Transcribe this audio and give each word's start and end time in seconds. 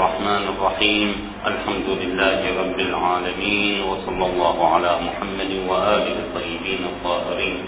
الرحمن 0.00 0.44
الرحيم. 0.56 1.08
الحمد 1.44 1.88
لله 2.02 2.40
رب 2.62 2.78
العالمين 2.88 3.84
وصلى 3.84 4.24
الله 4.32 4.56
على 4.74 4.92
محمد 5.06 5.52
وآله 5.68 6.16
الطيبين 6.24 6.82
الطاهرين. 6.92 7.58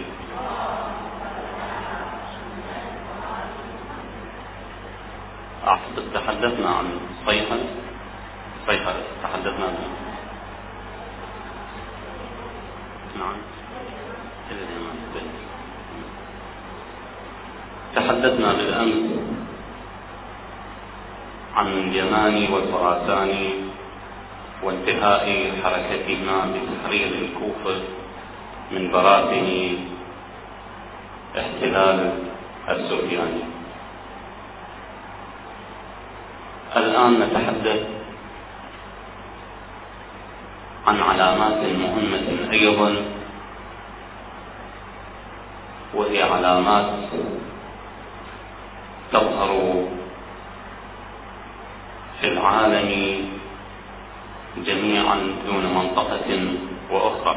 أعتقد 5.69 6.05
تحدثنا 6.17 6.71
عن 6.79 6.87
صيحة. 7.29 7.61
صيحة 8.67 8.95
تحدثنا 9.23 9.67
عنه 9.69 9.89
نعم. 13.21 13.37
تحدثنا 17.93 18.49
بالأمس. 18.53 19.32
عن 21.57 21.67
اليماني 21.67 22.49
والخراساني 22.53 23.49
وانتهاء 24.63 25.25
حركتهما 25.65 26.37
بتحرير 26.55 27.11
الكوفة 27.23 27.77
من 28.73 28.93
براثن 28.93 29.49
احتلال 31.39 31.99
السفياني 32.69 33.45
الآن 36.77 37.13
نتحدث 37.21 37.81
عن 40.87 41.01
علامات 41.01 41.61
مهمة 41.63 42.53
أيضا 42.53 42.91
وهي 45.95 46.23
علامات 46.23 46.91
تظهر 49.13 49.51
في 52.23 52.29
العالم 52.29 52.91
جميعا 54.67 55.17
دون 55.47 55.65
منطقة 55.75 56.29
وأخرى. 56.91 57.37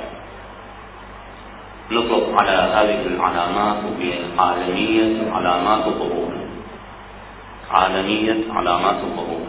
نطلق 1.92 2.40
على 2.40 2.52
هذه 2.52 3.08
العلامات 3.08 3.78
بعالمية 4.00 5.32
علامات 5.32 5.88
الظهور. 5.88 6.34
عالمية 7.72 8.38
علامات 8.54 9.00
الظهور. 9.04 9.48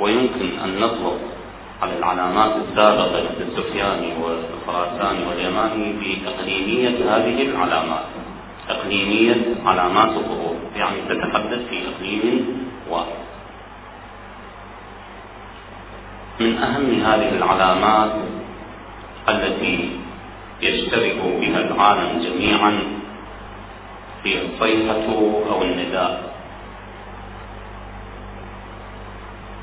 ويمكن 0.00 0.58
أن 0.64 0.80
نطلق 0.80 1.18
على 1.82 1.98
العلامات 1.98 2.52
السابقة 2.56 3.22
مثل 3.22 3.42
السفياني 3.48 4.12
والخراساني 4.22 5.26
واليماني 5.26 5.92
بإقليمية 5.92 7.16
هذه 7.16 7.42
العلامات. 7.42 8.06
إقليمية 8.68 9.36
علامات 9.66 10.08
الظهور. 10.08 10.56
يعني 10.76 10.96
تتحدث 11.08 11.68
في 11.68 11.76
إقليم 11.88 12.68
واحد. 12.90 13.23
من 16.40 16.58
أهم 16.58 17.00
هذه 17.00 17.28
العلامات 17.36 18.12
التي 19.28 20.00
يشترك 20.62 21.16
بها 21.40 21.60
العالم 21.60 22.20
جميعا 22.22 22.80
هي 24.24 24.42
الصيحة 24.42 25.04
أو 25.50 25.62
النداء. 25.62 26.34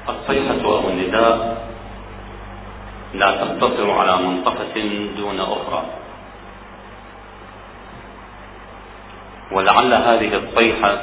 الصيحة 0.09 0.61
أو 0.65 0.89
النداء 0.89 1.67
لا 3.13 3.31
تقتصر 3.31 3.91
على 3.91 4.17
منطقة 4.17 4.75
دون 5.17 5.39
أخرى. 5.39 5.83
ولعل 9.51 9.93
هذه 9.93 10.35
الصيحة 10.35 11.01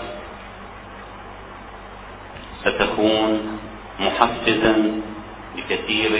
ستكون 2.64 3.58
محفزا 4.00 5.02
لكثير 5.70 6.10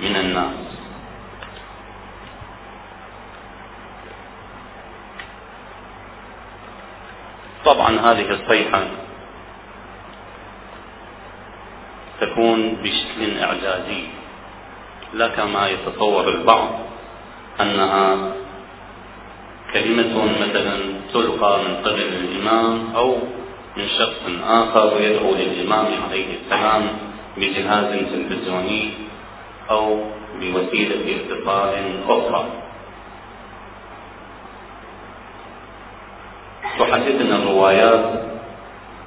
من 0.00 0.16
الناس. 0.16 0.54
طبعا 7.64 8.00
هذه 8.00 8.30
الصيحة 8.30 8.82
تكون 12.20 12.76
بشكل 12.82 13.38
إعجازي 13.42 14.02
لا 15.14 15.28
كما 15.28 15.68
يتصور 15.68 16.28
البعض 16.28 16.70
أنها 17.60 18.32
كلمة 19.72 20.24
مثلا 20.40 20.76
تلقى 21.12 21.58
من 21.58 21.76
قبل 21.84 22.00
الإمام 22.02 22.92
أو 22.96 23.16
من 23.76 23.88
شخص 23.98 24.20
آخر 24.46 25.00
يدعو 25.00 25.34
للإمام 25.34 25.86
عليه 26.08 26.26
السلام 26.44 26.82
بجهاز 27.36 27.90
تلفزيوني 28.12 28.90
أو 29.70 30.04
بوسيلة 30.40 31.04
اتصال 31.16 31.74
أخرى. 32.08 32.42
تحدثنا 36.78 37.36
الروايات 37.36 38.04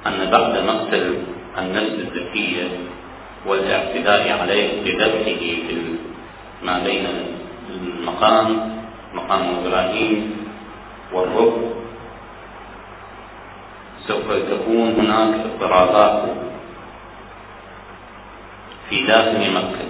أن 0.06 0.30
بعد 0.30 0.58
مقتل 0.58 1.18
النفس 1.58 1.92
الذكية 1.92 2.68
والاعتداء 3.46 4.40
عليه 4.40 4.84
بذبحه 4.84 5.40
في 5.68 5.76
ما 6.62 6.78
بين 6.78 7.06
المقام 7.70 8.48
مقام 9.14 9.42
إبراهيم 9.60 10.36
والركن 11.12 11.70
سوف 14.06 14.32
تكون 14.32 14.88
هناك 14.98 15.34
اضطرابات. 15.44 16.22
في 18.90 19.06
داخل 19.06 19.52
مكة 19.52 19.86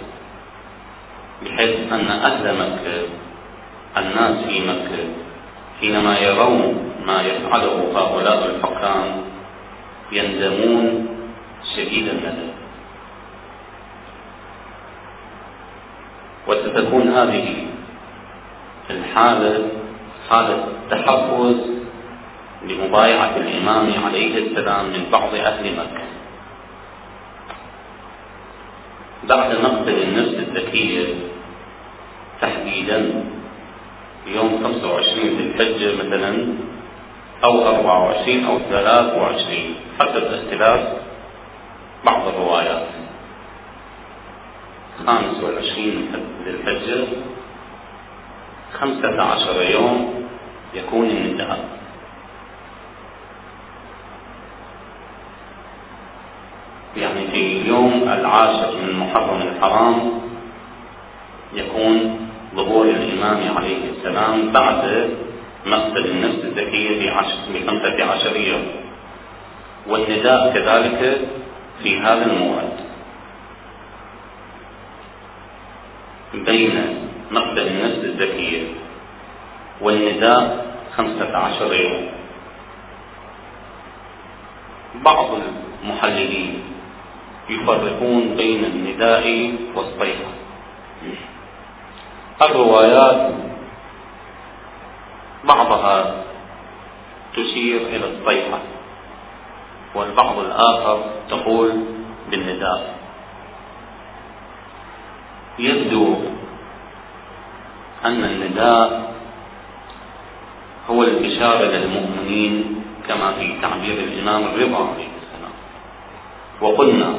بحيث 1.43 1.93
أن 1.93 2.07
أهل 2.11 2.55
مكة 2.55 3.03
الناس 3.97 4.45
في 4.45 4.61
مكة 4.61 5.05
حينما 5.81 6.19
يرون 6.19 6.93
ما 7.07 7.23
يفعله 7.23 7.93
هؤلاء 7.97 8.47
الحكام 8.47 9.25
يندمون 10.13 11.09
شديد 11.77 12.09
الندم. 12.09 12.55
وستكون 16.49 17.09
هذه 17.09 17.67
الحالة 18.91 19.69
حالة 20.31 20.67
تحفز 20.91 21.57
لمبايعة 22.69 23.37
الإمام 23.37 23.93
عليه 24.07 24.39
السلام 24.39 24.85
من 24.85 25.07
بعض 25.13 25.35
أهل 25.35 25.73
مكة. 25.73 26.14
بعد 29.29 29.57
مقتل 29.57 30.03
النفس 30.03 30.35
الذكية 30.35 31.15
تحديدا 32.41 33.25
يوم 34.27 34.61
25 34.65 35.29
ذي 35.29 35.51
الحجة 35.51 36.07
مثلا 36.07 36.47
أو 37.45 37.67
24 37.67 38.45
أو 38.45 38.59
23 38.59 39.75
حسب 40.01 40.25
اختلاف 40.35 40.81
بعض 42.05 42.29
الروايات. 42.29 42.87
25 45.07 46.09
ذي 46.45 46.51
الحجة 46.51 47.07
15 48.73 49.63
يوم 49.71 50.25
يكون 50.75 51.11
النداء. 51.11 51.84
يعني 56.97 57.27
في 57.27 57.41
اليوم 57.61 58.03
العاشر 58.03 58.77
من 58.83 58.99
محرم 58.99 59.43
الحرام 59.43 60.21
يكون 61.55 62.27
ظهور 62.55 62.87
الإمام 62.87 63.57
عليه 63.57 63.91
السلام 63.91 64.53
بعد 64.53 65.11
مقتل 65.67 66.07
النفس 66.07 66.45
الزكية 66.45 67.11
بخمسة 67.55 68.05
عشر 68.05 68.37
يوم. 68.37 68.67
والنداء 69.89 70.53
كذلك 70.55 71.21
في 71.83 71.99
هذا 71.99 72.27
الموعد. 72.27 72.73
بين 76.35 76.99
مقتل 77.31 77.67
النفس 77.67 78.05
الزكية 78.05 78.63
والنداء 79.81 80.67
خمسة 80.97 81.37
عشر 81.37 81.75
يوم. 81.75 82.09
بعض 84.95 85.27
المحللين 85.85 86.74
يفرقون 87.49 88.35
بين 88.37 88.65
النداء 88.65 89.55
والصيحة 89.75 90.31
الروايات 92.43 93.35
بعضها 95.45 96.15
تشير 97.37 97.81
إلى 97.81 98.07
الصيحة 98.11 98.59
والبعض 99.95 100.39
الآخر 100.39 101.05
تقول 101.31 101.73
بالنداء. 102.31 102.95
يبدو 105.59 106.17
أن 108.05 108.25
النداء 108.25 109.15
هو 110.91 111.03
الإشارة 111.03 111.65
للمؤمنين 111.65 112.83
كما 113.09 113.33
في 113.33 113.61
تعبير 113.63 113.99
الإمام 113.99 114.45
الرضا. 114.45 114.89
عليه 114.95 115.24
وقلنا 116.61 117.15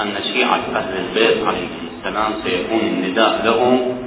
أن 0.00 0.14
شيعة 0.22 0.60
أهل 0.74 0.96
البيت 0.96 1.46
عليهم 1.46 1.88
السلام 1.98 2.32
سيكون 2.44 2.80
النداء 2.80 3.44
لهم 3.44 3.98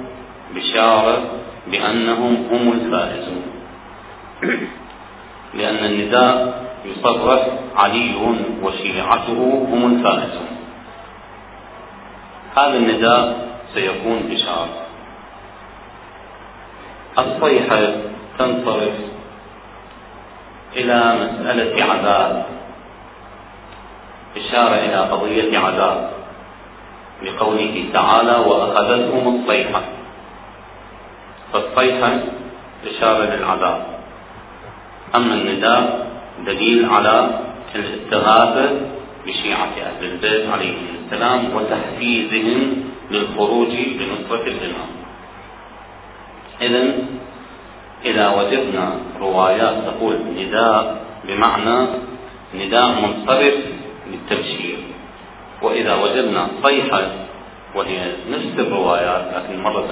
بشارة 0.56 1.22
بأنهم 1.68 2.48
هم 2.52 2.72
الفائزون. 2.72 3.44
لأن 5.58 5.86
النداء 5.86 6.62
يصرف 6.86 7.42
علي 7.76 8.16
وشيعته 8.64 9.68
هم 9.72 9.96
الفائزون. 9.96 10.48
هذا 12.58 12.78
النداء 12.78 13.48
سيكون 13.74 14.20
بشارة. 14.30 14.82
الصيحة 17.20 17.94
تنصرف 18.40 18.94
إلى 20.76 21.16
مسألة 21.16 21.84
عذاب. 21.84 22.46
إشارة 24.38 24.76
إلى 24.76 24.98
قضية 24.98 25.58
عذاب 25.58 26.10
لقوله 27.24 27.86
تعالى 27.94 28.36
وأخذتهم 28.48 29.36
الصيحة. 29.36 29.82
فالصيحة 31.54 32.20
إشارة 32.88 33.36
للعذاب. 33.36 33.86
أما 35.16 35.34
النداء 35.34 36.08
دليل 36.46 36.86
على 36.86 37.30
الاستغاثة 37.76 38.72
بشيعة 39.28 39.74
أهل 39.82 40.06
البيت 40.06 40.50
عليهم 40.50 40.88
السلام 41.06 41.56
وتحفيزهم 41.56 42.84
للخروج 43.12 43.70
بنصرة 43.70 44.48
الإمام. 44.48 44.92
إذا 46.62 46.94
إذا 48.06 48.30
وجدنا 48.30 48.96
روايات 49.20 49.76
تقول 49.86 50.16
نداء 50.38 51.02
بمعنى 51.28 51.88
نداء 52.56 52.88
منصرف 52.88 53.54
للتبشير. 54.12 54.78
وإذا 55.62 55.96
وجدنا 55.96 56.48
صيحة 56.64 57.02
وهي 57.76 58.12
نفس 58.32 58.60
الروايات 58.60 59.24
لكن 59.36 59.64
مرة 59.64 59.88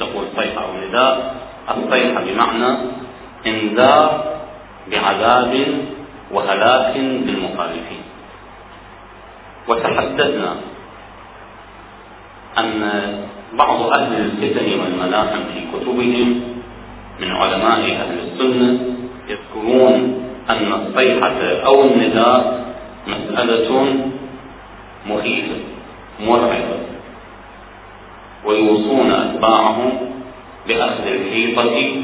تقول 0.00 0.24
صيحة 0.36 0.64
أو 0.64 0.88
نداء 0.88 1.34
الصيحة 1.70 2.24
بمعنى 2.24 2.78
إنذار 3.46 4.24
بعذاب 4.90 5.54
وهلاك 6.32 6.94
بالمخالفين 6.96 8.02
وتحدثنا 9.68 10.54
أن 12.58 12.80
بعض 13.54 13.82
أهل 13.82 14.12
الفتن 14.12 14.80
والملاحم 14.80 15.40
في 15.54 15.60
كتبهم 15.72 16.40
من 17.20 17.30
علماء 17.30 17.78
أهل 17.78 18.18
السنة 18.18 18.78
يذكرون 19.28 20.24
أن 20.50 20.72
الصيحة 20.72 21.66
أو 21.66 21.82
النداء 21.84 22.67
مسألة 23.08 23.96
مخيفة 25.06 25.56
مرعبة 26.20 26.78
ويوصون 28.44 29.10
أتباعهم 29.10 29.92
بأخذ 30.68 31.06
الحيطة 31.06 32.02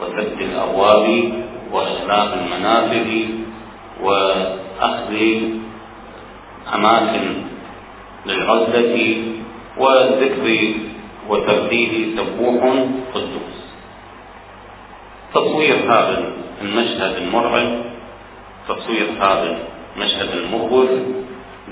وسد 0.00 0.40
الأبواب 0.40 1.32
وإغلاق 1.72 2.32
المنافذ 2.32 3.28
وأخذ 4.02 5.12
أماكن 6.74 7.34
للعزلة 8.26 9.22
وذكر 9.78 10.74
وترديد 11.28 12.18
سبوح 12.18 12.62
قدوس. 13.14 13.56
تصوير 15.34 15.74
هذا 15.74 16.32
المشهد 16.62 17.16
المرعب 17.16 17.68
تصوير 18.68 19.06
هذا 19.20 19.58
المشهد 19.96 20.30
المخوف 20.30 20.90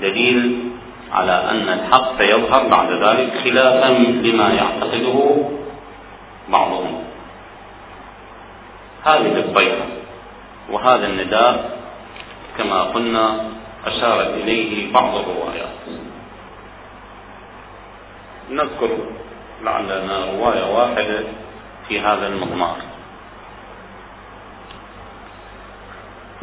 دليل 0.01 0.69
على 1.11 1.31
أن 1.31 1.79
الحق 1.79 2.17
سيظهر 2.17 2.67
بعد 2.67 2.91
ذلك 2.91 3.33
خلافا 3.43 3.87
لما 3.99 4.49
يعتقده 4.53 5.35
بعضهم. 6.49 7.03
هذه 9.03 9.43
الصيحة 9.49 9.85
وهذا 10.71 11.07
النداء 11.07 11.79
كما 12.57 12.81
قلنا 12.83 13.51
أشارت 13.85 14.27
إليه 14.27 14.93
بعض 14.93 15.15
الروايات. 15.15 15.75
نذكر 18.51 18.89
لعلنا 19.63 20.25
رواية 20.25 20.75
واحدة 20.75 21.23
في 21.87 21.99
هذا 21.99 22.27
المضمار. 22.27 22.77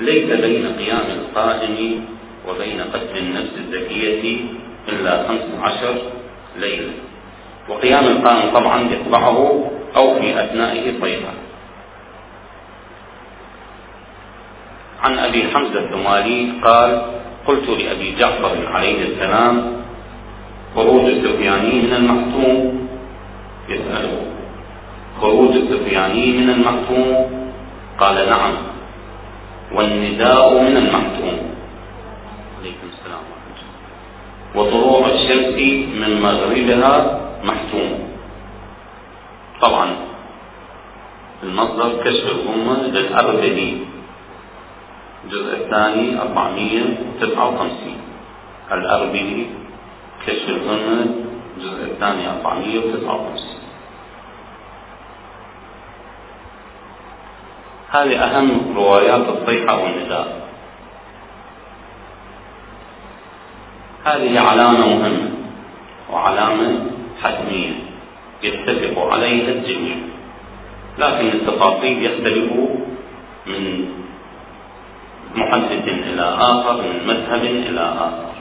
ليس 0.02 0.40
بين 0.40 0.64
قيام 0.78 1.06
القائم 1.18 2.04
وبين 2.48 2.80
قتل 2.80 3.18
النفس 3.18 3.54
الزكية 3.58 4.40
إلا 4.88 5.28
خمس 5.28 5.46
عشر 5.62 5.94
ليلة. 6.58 6.92
وقيام 7.68 8.04
القائم 8.04 8.50
طبعا 8.54 8.80
يتبعه 8.90 9.70
أو 9.96 10.20
في 10.20 10.44
أثنائه 10.44 10.92
صيحة 11.02 11.32
عن 15.02 15.18
أبي 15.18 15.42
حمزة 15.54 15.78
الثمالي 15.78 16.52
قال 16.64 17.02
قلت 17.46 17.68
لأبي 17.68 18.14
جعفر 18.18 18.66
عليه 18.66 19.02
السلام 19.02 19.72
خروج 20.74 21.04
السفياني 21.10 21.72
من 21.82 21.92
المحتوم 21.92 22.88
يسأله. 23.68 24.22
خروج 25.20 25.56
السفياني 25.56 26.26
من 26.32 26.50
المحتوم 26.50 27.30
قال 28.00 28.28
نعم. 28.28 28.71
والنداء 29.74 30.62
من 30.62 30.76
المحتوم. 30.76 31.36
عليكم 32.60 32.86
السلام 32.92 33.24
وطلوع 34.54 35.06
الشمس 35.08 35.58
من 36.00 36.20
مغربها 36.22 36.94
محتوم. 37.44 37.92
طبعا 39.60 39.86
المصدر 41.42 42.02
كشف 42.04 42.26
الأمة 42.26 42.82
للأربعي 42.86 43.76
الجزء 45.24 45.52
الثاني 45.56 46.20
459 46.20 47.96
الأربعي 48.72 49.46
كشف 50.26 50.48
الأمة 50.48 51.06
الجزء 51.56 51.82
الثاني 51.84 52.22
459 52.30 53.71
هذه 57.92 58.16
أهم 58.24 58.76
روايات 58.76 59.28
الصيحة 59.28 59.82
والنداء. 59.82 60.48
هذه 64.04 64.40
علامة 64.40 64.86
مهمة 64.86 65.30
وعلامة 66.12 66.80
حتمية. 67.22 67.72
يتفق 68.42 69.12
عليها 69.12 69.48
الجميع. 69.48 69.96
لكن 70.98 71.26
التفاصيل 71.28 72.04
يختلف 72.04 72.52
من 73.46 73.88
محدث 75.34 75.88
إلى 75.88 76.22
آخر 76.22 76.74
من 76.82 77.06
مذهب 77.06 77.44
إلى 77.44 77.80
آخر. 77.80 78.32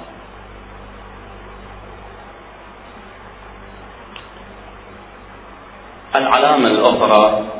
العلامة 6.16 6.68
الأخرى 6.68 7.51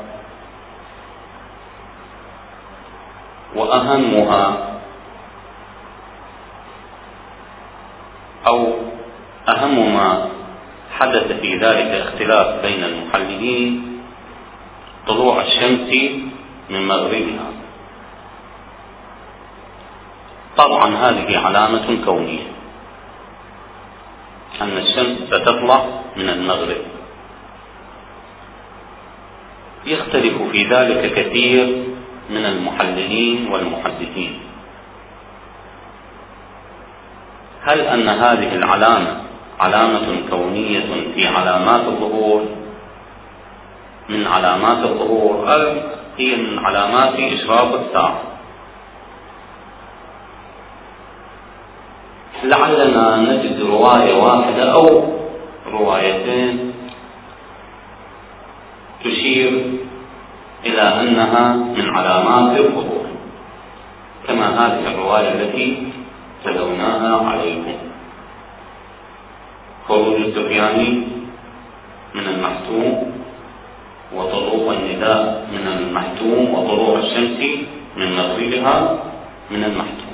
وأهمها 3.72 4.44
أو 8.46 8.72
أهم 9.48 9.94
ما 9.94 10.28
حدث 10.98 11.32
في 11.40 11.56
ذلك 11.56 11.90
اختلاف 12.04 12.62
بين 12.62 12.84
المحللين 12.84 13.98
طلوع 15.08 15.42
الشمس 15.42 15.90
من 16.70 16.88
مغربها. 16.88 17.48
طبعا 20.56 20.96
هذه 20.96 21.38
علامة 21.38 22.04
كونية 22.04 22.46
أن 24.60 24.76
الشمس 24.78 25.18
ستطلع 25.26 25.84
من 26.16 26.28
المغرب. 26.28 26.82
يختلف 29.86 30.42
في 30.52 30.64
ذلك 30.64 31.14
كثير 31.14 31.91
من 32.34 32.44
المحللين 32.46 33.48
والمحدثين. 33.52 34.40
هل 37.62 37.80
أن 37.80 38.08
هذه 38.08 38.54
العلامة 38.54 39.16
علامة 39.60 40.22
كونية 40.30 41.12
في 41.14 41.28
علامات 41.28 41.80
الظهور؟ 41.86 42.46
من 44.08 44.26
علامات 44.26 44.84
الظهور؟ 44.84 45.52
أو 45.54 45.74
هي 46.18 46.36
من 46.36 46.58
علامات 46.58 47.14
إشراف 47.14 47.74
الساعة؟ 47.74 48.22
لعلنا 52.44 53.16
نجد 53.16 53.60
رواية 53.60 54.14
واحدة 54.14 54.72
أو 54.72 55.04
روايتين 55.72 56.72
تشير 59.04 59.62
إلى 60.66 60.82
أنها 60.82 61.52
من 61.52 61.88
علامات 61.96 62.60
الظهور 62.60 63.06
كما 64.28 64.46
هذه 64.48 64.94
الرواية 64.94 65.28
التي 65.32 65.92
تلوناها 66.44 67.28
عليكم. 67.28 67.74
خروج 69.88 70.14
السفياني 70.14 71.02
من 72.14 72.26
المحتوم 72.26 73.12
وطلوع 74.16 74.74
النداء 74.74 75.48
من 75.52 75.64
المحتوم 75.78 76.54
وطلوع 76.54 76.98
الشمس 76.98 77.40
من 77.96 78.16
مغربها 78.16 78.98
من 79.50 79.64
المحتوم. 79.64 80.12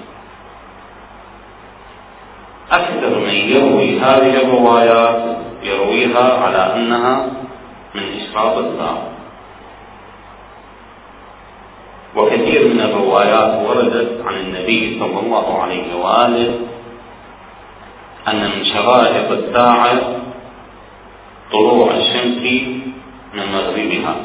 أكثر 2.72 3.18
من 3.18 3.34
يروي 3.34 4.00
هذه 4.00 4.42
الروايات 4.42 5.36
يرويها 5.62 6.44
على 6.44 6.76
أنها 6.76 7.26
من 7.94 8.02
إشراف 8.02 8.58
الساعة 8.58 9.17
وكثير 12.16 12.68
من 12.74 12.80
الروايات 12.80 13.68
وردت 13.68 14.22
عن 14.26 14.34
النبي 14.34 14.98
صلى 15.00 15.20
الله 15.20 15.62
عليه 15.62 15.94
وآله 15.94 16.54
أن 18.28 18.40
من 18.40 18.64
شرائط 18.64 19.30
الساعة 19.30 20.00
طلوع 21.52 21.90
الشمس 21.94 22.42
من 23.34 23.52
مغربها. 23.52 24.16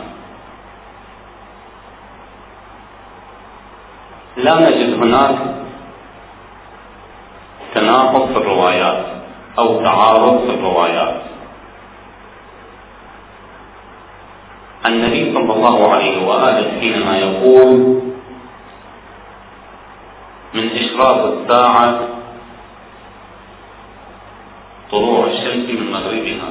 لا 4.37 4.69
نجد 4.69 4.93
هناك 4.93 5.37
تناقض 7.75 8.31
في 8.31 8.37
الروايات 8.37 9.05
أو 9.59 9.83
تعارض 9.83 10.45
في 10.47 10.53
الروايات. 10.53 11.32
النبي 14.85 15.33
صلى 15.33 15.53
الله 15.53 15.91
عليه 15.93 16.27
وآله 16.27 16.79
حينما 16.79 17.17
يقول 17.17 18.01
من 20.53 20.69
إشراف 20.69 21.19
الساعة 21.33 21.99
طلوع 24.91 25.27
الشمس 25.27 25.69
من 25.69 25.91
مغربها. 25.91 26.49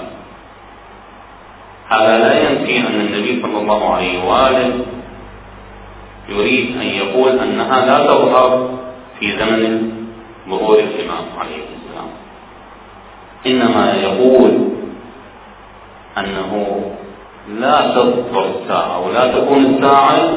هذا 1.88 2.18
لا 2.18 2.32
ينفي 2.50 2.78
أن 2.78 3.00
النبي 3.00 3.42
صلى 3.42 3.58
الله 3.58 3.94
عليه 3.94 4.24
وآله 4.24 4.84
يريد 6.28 6.76
أن 6.76 6.86
يقول 6.86 7.38
أنها 7.38 7.86
لا 7.86 7.98
تظهر 8.06 8.78
في 9.20 9.38
زمن 9.38 9.92
ظهور 10.48 10.78
الإمام 10.78 11.24
عليه 11.38 11.62
السلام. 11.76 12.10
إنما 13.46 13.94
يقول 13.94 14.68
أنه 16.18 16.50
لا 17.48 17.94
تظهر 17.94 18.46
الساعة 18.54 19.06
ولا 19.06 19.38
تكون 19.38 19.64
الساعة 19.64 20.30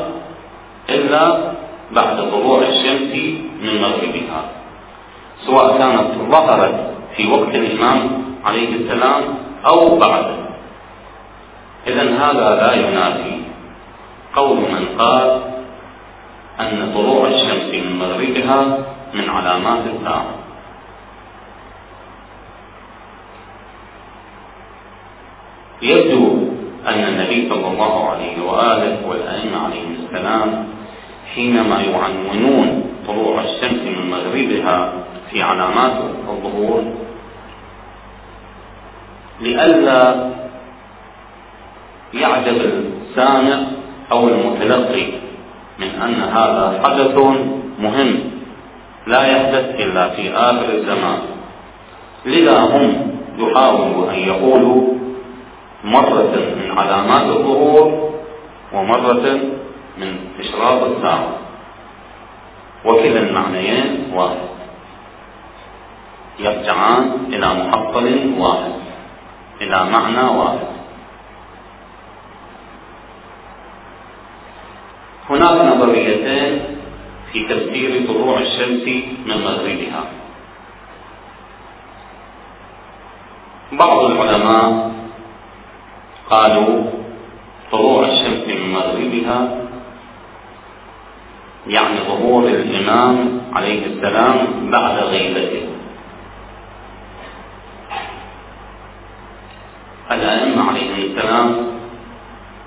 إلا 0.89 1.51
بعد 1.91 2.31
طلوع 2.31 2.59
الشمس 2.61 3.13
من 3.61 3.81
مغربها. 3.81 4.41
سواء 5.45 5.77
كانت 5.77 6.31
ظهرت 6.31 6.93
في 7.17 7.27
وقت 7.31 7.55
الإمام 7.55 8.23
عليه 8.45 8.75
السلام 8.75 9.23
أو 9.65 9.97
بعده 9.97 10.35
إذا 11.87 12.01
هذا 12.01 12.55
لا 12.55 12.73
ينافي 12.73 13.35
قول 14.35 14.57
من 14.57 14.85
قال 14.99 15.41
أن 16.59 16.91
طلوع 16.95 17.27
الشمس 17.27 17.73
من 17.73 17.99
مغربها 17.99 18.77
من 19.13 19.29
علامات 19.29 19.79
الساعة. 19.95 20.25
يبدو 25.81 26.44
أن 26.87 27.03
النبي 27.03 27.49
صلى 27.49 27.67
الله 27.67 28.09
عليه 28.09 28.41
وآله 28.41 28.97
والأئمة 29.07 29.57
عليهم 29.65 29.95
السلام 30.03 30.67
حينما 31.35 31.81
يعنونون 31.81 32.83
طلوع 33.07 33.41
الشمس 33.41 33.81
من 33.81 34.11
مغربها 34.11 34.93
في 35.31 35.41
علامات 35.41 35.91
الظهور 36.29 36.83
لئلا 39.41 40.31
يعجب 42.13 42.61
السامع 42.61 43.59
أو 44.11 44.27
المتلقي 44.27 45.05
من 45.79 45.87
أن 46.01 46.21
هذا 46.21 46.81
حدث 46.83 47.17
مهم 47.79 48.19
لا 49.07 49.25
يحدث 49.25 49.79
إلا 49.79 50.09
في 50.09 50.33
آخر 50.33 50.65
الزمان. 50.73 51.19
لذا 52.25 52.59
هم 52.59 53.11
يحاولوا 53.39 54.11
أن 54.11 54.19
يقولوا 54.19 54.93
مرة 55.85 56.33
من 56.57 56.73
علامات 56.77 57.25
الظهور 57.37 58.13
ومرة 58.73 59.39
من 59.97 60.17
إشراق 60.39 60.83
الساعة 60.83 61.37
وكلا 62.85 63.19
المعنيين 63.19 64.11
واحد. 64.13 64.47
يرجعان 66.39 67.03
إلى 67.33 67.47
محصل 67.53 68.33
واحد. 68.37 68.73
إلى 69.61 69.89
معنى 69.91 70.37
واحد. 70.37 70.67
هناك 75.29 75.75
نظريتين 75.75 76.61
في 77.31 77.45
تفسير 77.45 78.07
طلوع 78.07 78.39
الشمس 78.39 78.85
من 79.25 79.37
مغربها. 79.45 80.03
بعض 83.71 83.99
العلماء 84.03 84.94
قالوا 86.29 86.83
طلوع 87.71 88.07
الشمس 88.07 88.47
من 88.47 88.73
مغربها 88.73 89.65
يعني 91.67 91.97
ظهور 92.07 92.47
الإمام 92.47 93.41
عليه 93.53 93.85
السلام 93.85 94.37
بعد 94.71 94.97
غيبته. 94.97 95.65
الأئمة 100.11 100.69
عليهم 100.69 100.95
السلام 100.97 101.55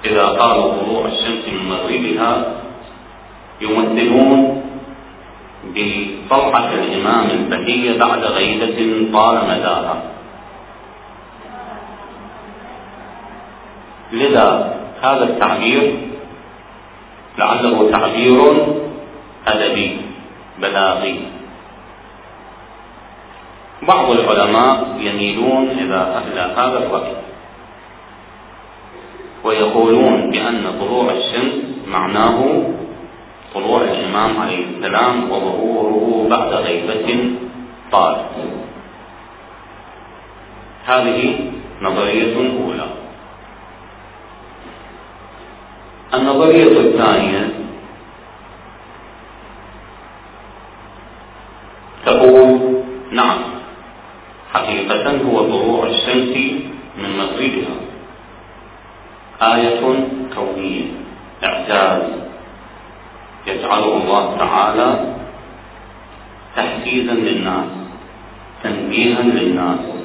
إذا 0.04 0.26
قالوا 0.26 0.72
طلوع 0.82 1.06
الشمس 1.06 1.48
من 1.48 1.68
مغربها 1.68 2.52
يمثلون 3.60 4.62
بطلعة 5.64 6.70
الإمام 6.74 7.30
البهية 7.30 7.98
بعد 7.98 8.24
غيبة 8.24 9.12
طال 9.12 9.36
مداها. 9.36 10.02
لذا 14.12 14.76
هذا 15.02 15.24
التعبير 15.24 15.96
لعله 17.38 17.90
تعبير 17.90 18.66
أدبي 19.46 19.96
بلاغي. 20.58 21.20
بعض 23.82 24.10
العلماء 24.10 24.96
يميلون 25.00 25.70
إلى 25.70 26.54
هذا 26.56 26.78
الرأي 26.78 27.12
ويقولون 29.44 30.30
بأن 30.30 30.64
طلوع 30.80 31.12
الشمس 31.12 31.52
معناه 31.88 32.62
طلوع 33.54 33.80
الإمام 33.80 34.38
عليه 34.40 34.64
السلام 34.66 35.30
وظهوره 35.30 36.26
بعد 36.30 36.52
غيبة 36.52 37.30
طالت 37.92 38.26
هذه 40.86 41.50
نظرية 41.82 42.36
أولى. 42.36 42.97
النظرية 46.14 46.80
الثانية 46.80 47.48
تقول 52.06 52.82
نعم 53.12 53.38
حقيقة 54.52 55.10
هو 55.10 55.40
طلوع 55.40 55.86
الشمس 55.86 56.36
من 56.98 57.18
مغربها. 57.18 57.76
آية 59.42 59.80
كونية 60.34 60.84
إعجاز. 61.44 62.02
يجعله 63.46 63.96
الله 63.96 64.36
تعالى 64.38 65.14
تحفيزا 66.56 67.12
للناس 67.12 67.70
تنبيها 68.62 69.22
للناس. 69.22 69.97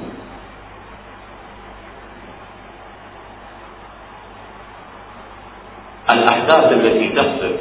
الأحداث 6.43 6.71
التي 6.71 7.09
تحصل 7.09 7.55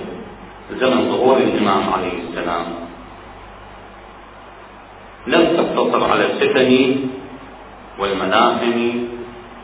زمن 0.81 1.01
ظهور 1.11 1.37
الإمام 1.37 1.93
عليه 1.93 2.17
السلام. 2.29 2.67
لم 5.27 5.45
تقتصر 5.57 6.11
على 6.11 6.25
الفتن 6.27 6.71
والملاحم 7.99 8.79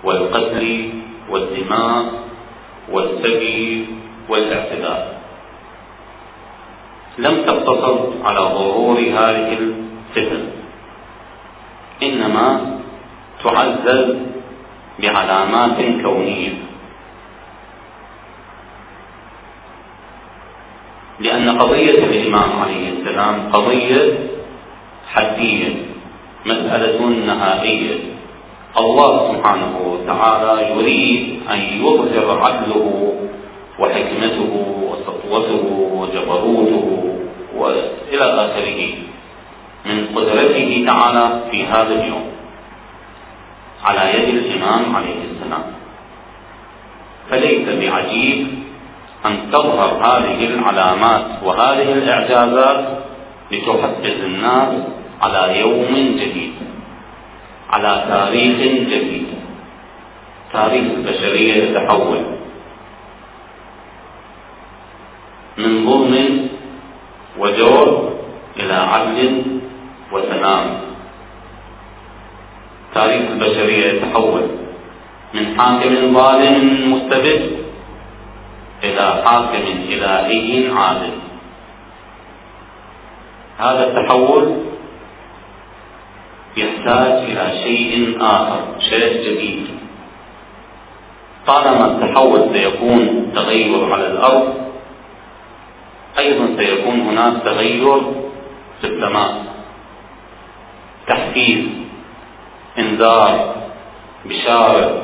والقتل 0.04 0.90
والدماء 1.30 2.04
والسبي 2.92 3.86
والاعتداء. 4.28 5.02
لم 7.18 7.34
تقتصر 7.46 7.98
على 8.24 8.40
ظهور 8.40 8.98
هذه 8.98 9.58
الفتن 9.58 10.42
إنما 12.02 12.46
تعزز 13.44 14.16
بعلامات 15.02 15.78
كونية. 16.02 16.67
لأن 21.20 21.58
قضية 21.58 21.98
الإمام 22.04 22.50
عليه 22.62 22.90
السلام 22.92 23.52
قضية 23.52 24.18
حدية 25.12 25.74
مسألة 26.46 27.06
نهائية. 27.26 27.98
الله 28.78 29.32
سبحانه 29.32 29.72
وتعالى 29.86 30.70
يريد 30.70 31.40
أن 31.50 31.58
يظهر 31.58 32.40
عدله 32.40 33.14
وحكمته 33.78 34.50
وسطوته 34.90 35.64
وجبروته 35.92 37.16
وإلى 37.56 38.24
آخره 38.24 38.80
من 39.86 40.06
قدرته 40.14 40.84
تعالى 40.86 41.40
في 41.50 41.64
هذا 41.64 41.94
اليوم 42.00 42.26
على 43.84 44.14
يد 44.14 44.28
الإمام 44.28 44.96
عليه 44.96 45.20
السلام. 45.30 45.62
فليس 47.30 47.68
بعجيب 47.68 48.57
أن 49.26 49.50
تظهر 49.52 49.90
هذه 50.04 50.44
العلامات 50.44 51.24
وهذه 51.44 51.92
الإعجازات 51.92 52.98
لتحفز 53.50 54.20
الناس 54.24 54.74
على 55.22 55.60
يوم 55.60 56.16
جديد 56.20 56.52
على 57.70 58.04
تاريخ 58.08 58.56
جديد 58.92 59.26
تاريخ 60.52 60.82
البشرية 60.96 61.54
يتحول 61.54 62.18
من 65.58 65.86
ظلم 65.86 66.48
وجور 67.38 68.12
إلى 68.56 68.74
عدل 68.74 69.42
وسلام. 70.12 70.64
تاريخ 72.94 73.22
البشرية 73.30 73.86
يتحول 73.86 74.42
من 75.34 75.60
حاكم 75.60 76.14
ظالم 76.14 76.92
مستبد 76.92 77.67
إلى 78.84 79.22
حاكم 79.24 79.64
إلهي 79.88 80.70
عادل. 80.72 81.12
هذا 83.58 83.86
التحول 83.86 84.56
يحتاج 86.56 87.12
إلى 87.30 87.62
شيء 87.62 88.16
آخر 88.20 88.60
شيء 88.78 89.12
جديد. 89.24 89.66
طالما 91.46 91.86
التحول 91.86 92.50
سيكون 92.52 93.32
تغير 93.34 93.92
على 93.92 94.06
الأرض 94.06 94.54
أيضا 96.18 96.56
سيكون 96.56 97.00
هناك 97.00 97.42
تغير 97.42 98.00
في 98.80 98.86
السماء. 98.86 99.44
تحفيز 101.06 101.64
إنذار 102.78 103.54
بشارة. 104.24 105.02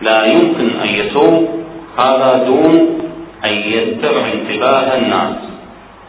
لا 0.00 0.24
يمكن 0.24 0.80
أن 0.80 0.88
يسوق 0.88 1.59
هذا 1.98 2.44
دون 2.46 3.00
أن 3.44 3.52
يسترع 3.52 4.32
انتباه 4.32 4.98
الناس. 4.98 5.36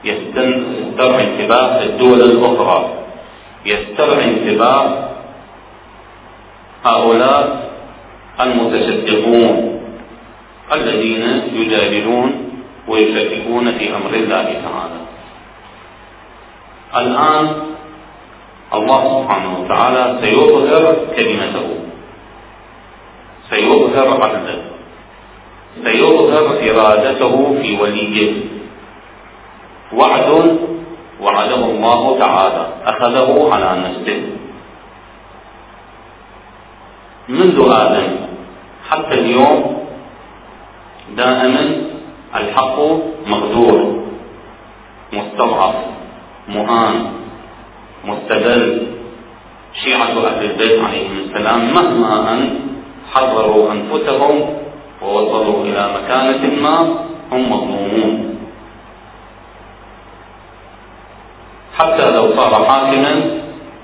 يسترع 0.04 1.20
انتباه 1.20 1.84
الدول 1.84 2.22
الأخرى. 2.22 2.90
يسترع 3.66 4.24
انتباه 4.24 5.10
هؤلاء 6.86 7.72
المتشدقون 8.42 9.80
الذين 10.74 11.42
يجادلون 11.54 12.52
ويشككون 12.88 13.72
في 13.72 13.96
أمر 13.96 14.14
الله 14.14 14.44
تعالى. 14.44 15.02
الآن 16.96 17.54
الله 18.74 19.22
سبحانه 19.22 19.60
وتعالى 19.60 20.20
سيظهر 20.22 20.96
كلمته. 21.16 21.68
سيظهر 23.50 24.24
عدله 24.24 24.71
سيظهر 25.84 26.46
إرادته 26.70 27.56
في 27.62 27.82
وليه. 27.82 28.34
وعد 29.94 30.58
وعده 31.22 31.66
الله 31.66 32.20
تعالى. 32.20 32.68
أخذه 32.86 33.50
على 33.54 33.80
نفسه. 33.80 34.22
منذ 37.30 37.68
آدم 37.72 38.08
حتى 38.90 39.14
اليوم 39.14 39.86
دائما 41.18 41.64
الحق 42.36 42.78
مقدور 43.28 44.04
مستضعف 45.14 45.76
مهان 46.48 47.06
مستدل. 48.06 48.88
شيعة 49.74 50.28
أهل 50.28 50.52
البيت 50.52 50.84
عليهم 50.84 51.18
السلام 51.26 51.74
مهما 51.74 52.34
أن 52.34 52.60
حرروا 53.14 53.72
أنفسهم 53.72 54.61
ووصلوا 55.02 55.66
إلى 55.66 55.90
مكانة 55.98 56.62
ما 56.62 56.78
هم 57.32 57.52
مظلومون 57.52 58.38
حتى 61.78 62.12
لو 62.12 62.36
صار 62.36 62.66
حاكما 62.66 63.14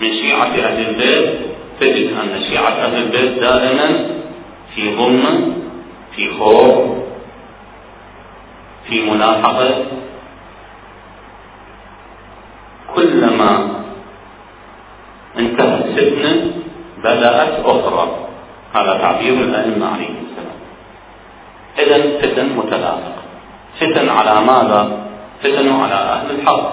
من 0.01 0.13
شيعة 0.13 0.45
أهل 0.45 0.89
البيت 0.89 1.39
تجد 1.80 2.10
أن 2.17 2.41
شيعة 2.49 2.69
أهل 2.69 2.95
البيت 3.03 3.39
دائما 3.39 3.88
في 4.75 4.95
ظلم 4.95 5.53
في 6.15 6.32
خوف 6.39 6.77
في 8.88 9.01
ملاحقة 9.12 9.86
كلما 12.95 13.69
انتهت 15.39 15.86
فتنة 15.86 16.51
بدأت 17.03 17.65
أخرى 17.65 18.08
هذا 18.73 18.97
تعبير 18.97 19.34
الأئمة 19.34 19.88
السلام 19.95 20.16
إذا 21.88 22.19
فتن 22.21 22.45
متلاحقة 22.58 23.23
فتن 23.80 24.10
على 24.10 24.41
ماذا؟ 24.41 25.08
فتن 25.43 25.71
على 25.71 25.93
أهل 25.93 26.32
الحق. 26.32 26.65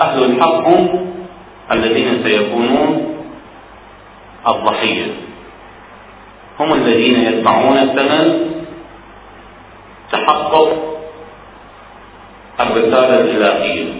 أهل 0.00 0.24
الحق 0.24 0.66
هم 0.66 1.12
الذين 1.72 2.22
سيكونون 2.24 3.16
الضحية. 4.48 5.06
هم 6.60 6.72
الذين 6.72 7.16
يدفعون 7.20 7.76
الثمن 7.78 8.50
تحقق 10.12 10.54
الرسالة 12.60 13.20
الإلهية. 13.20 13.92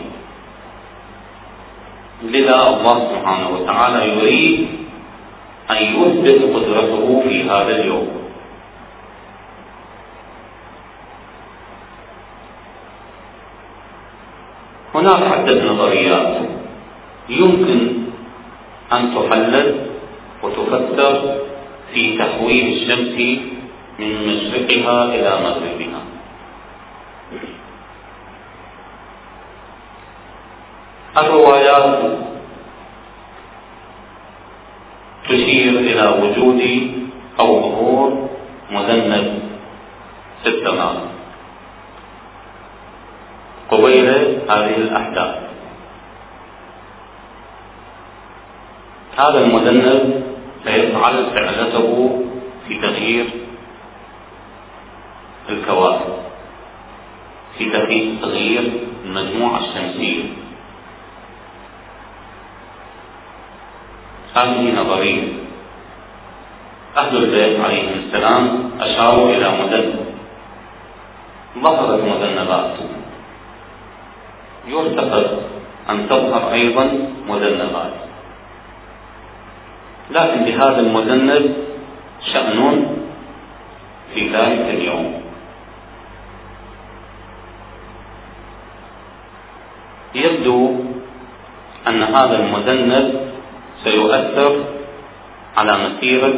لذا 2.23 2.69
الله 2.69 3.09
سبحانه 3.13 3.49
وتعالى 3.49 4.09
يريد 4.09 4.69
أن 5.71 5.77
يثبت 5.77 6.57
قدرته 6.57 7.23
في 7.29 7.43
هذا 7.43 7.81
اليوم. 7.81 8.20
هناك 15.01 15.23
عدة 15.23 15.73
نظريات. 15.73 16.37
يمكن 17.29 17.81
أن 18.93 19.15
تحلل 19.15 19.87
وتفسر 20.43 21.37
في 21.95 22.19
تحويل 22.19 22.67
الشمس 22.77 23.17
من 23.99 24.11
مشرقها 24.29 25.05
إلى 25.15 25.31
مغربها. 25.45 26.03
الروايات 31.19 32.01
تشير 35.29 35.73
إلى 35.79 36.15
وجود 36.23 36.63
أو 37.41 37.61
ظهور 37.61 38.29
مذنب 38.71 39.43
في 40.43 40.49
السماء 40.49 41.10
قبيل 43.71 44.09
هذه 44.49 44.77
الأحداث. 44.77 45.35
هذا 49.17 49.45
المذنب 49.45 50.25
سيفعل 50.65 51.27
فعلته 51.35 52.21
في 52.69 52.81
تغيير 52.81 53.27
الكواكب 55.49 56.15
في 57.59 57.71
تغيير 58.23 58.73
المجموعة 59.05 59.59
الشمسية. 59.59 60.25
هذه 64.35 64.81
نظرية. 64.81 65.41
أهل 66.97 67.17
البيت 67.17 67.61
عليهم 67.61 67.93
السلام 68.07 68.71
أشاروا 68.81 69.31
إلى 69.31 69.51
مذنب 69.51 69.95
ظهرت 71.63 72.05
مذنبات 72.05 72.75
يعتقد 74.71 75.39
أن 75.91 76.09
تظهر 76.09 76.53
أيضا 76.53 76.85
مذنبات. 77.29 77.93
لكن 80.11 80.45
لهذا 80.45 80.81
المذنب 80.81 81.57
شأن 82.33 82.87
في 84.15 84.29
ذلك 84.29 84.67
اليوم. 84.75 85.23
يبدو 90.15 90.75
أن 91.89 92.03
هذا 92.03 92.37
المذنب 92.39 93.33
سيؤثر 93.85 94.65
على 95.57 95.79
مسيرة 95.79 96.35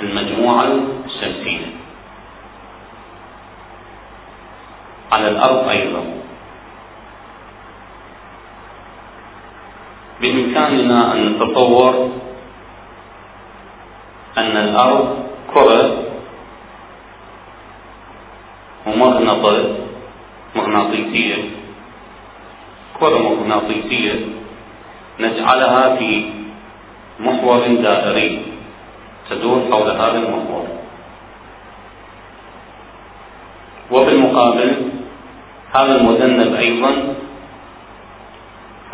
المجموعة 0.00 0.78
الشمسية. 1.06 1.66
على 5.12 5.28
الأرض 5.28 5.68
أيضا. 5.68 6.15
بإمكاننا 10.20 11.12
أن 11.12 11.18
نتصور 11.26 12.10
أن 14.38 14.56
الأرض 14.56 15.06
كرة 15.54 16.02
ممغنطة 18.86 19.56
مغناطيسية. 20.56 21.42
كرة 23.00 23.18
مغناطيسية 23.18 24.14
نجعلها 25.20 25.96
في 25.96 26.24
محور 27.20 27.66
دائري 27.66 28.42
تدور 29.30 29.58
حول 29.70 29.90
هذا 29.90 30.18
المحور. 30.18 30.66
وبالمقابل 33.90 34.70
هذا 35.74 36.00
المذنب 36.00 36.54
أيضا 36.54 36.92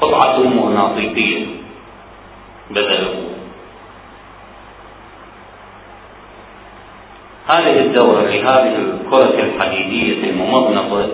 قطعة 0.02 0.38
مغناطيسية 0.38 1.46
بدله 2.70 3.14
هذه 7.46 7.80
الدورة 7.80 8.22
لهذه 8.22 8.74
الكرة 8.76 9.36
الحديدية 9.40 10.30
الممغنطة 10.30 11.08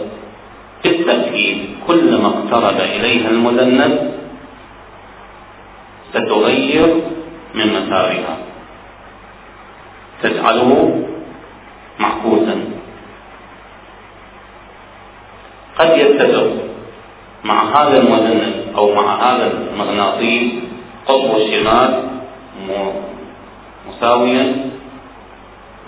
بالتأكيد 0.84 1.58
كلما 1.86 2.28
اقترب 2.28 2.80
إليها 2.80 3.30
المذنب 3.30 4.14
ستغير 6.12 6.94
من 7.54 7.66
مسارها. 7.72 8.36
تجعله 10.22 10.70
معكوسا. 11.98 12.56
قد 15.78 15.90
يتفق 15.98 16.50
مع 17.44 17.58
هذا 17.64 18.00
المذنب 18.02 18.67
أو 18.78 18.94
مع 18.94 19.06
هذا 19.14 19.52
المغناطيس 19.52 20.52
قطب 21.06 21.36
الشمال 21.36 22.02
مساويا 23.88 24.70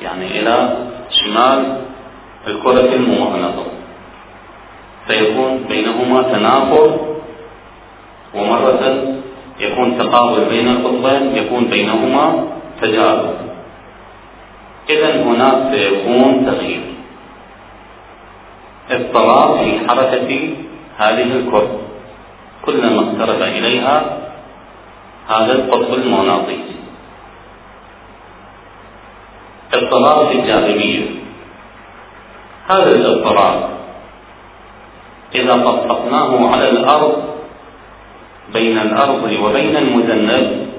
يعني 0.02 0.26
إلى 0.40 0.76
شمال 1.10 1.76
الكرة 2.46 2.94
الممغنطة 2.94 3.66
فيكون 5.06 5.64
بينهما 5.68 6.22
تنافر 6.22 6.98
ومرة 8.34 8.82
يكون 9.60 9.98
تقابل 9.98 10.44
بين 10.44 10.68
القطبين 10.68 11.36
يكون 11.36 11.64
بينهما 11.64 12.48
تجاذب 12.82 13.36
إذا 14.90 15.22
هناك 15.22 15.74
سيكون 15.74 16.46
تغيير. 16.46 16.82
اضطراب 18.90 19.58
في 19.58 19.88
حركة 19.88 20.54
هذه 20.98 21.22
الكرة. 21.22 21.89
كلما 22.70 23.00
اقترب 23.00 23.42
إليها 23.42 24.18
هذا 25.28 25.52
القطب 25.52 25.94
المغناطيسي. 25.94 26.76
اضطراب 29.74 30.28
في 30.28 30.38
الجاذبية. 30.38 31.06
هذا 32.68 32.90
الاضطراب 32.94 33.70
إذا 35.34 35.54
طبقناه 35.56 36.50
على 36.52 36.70
الأرض 36.70 37.22
بين 38.52 38.78
الأرض 38.78 39.38
وبين 39.42 39.76
المذنب 39.76 40.70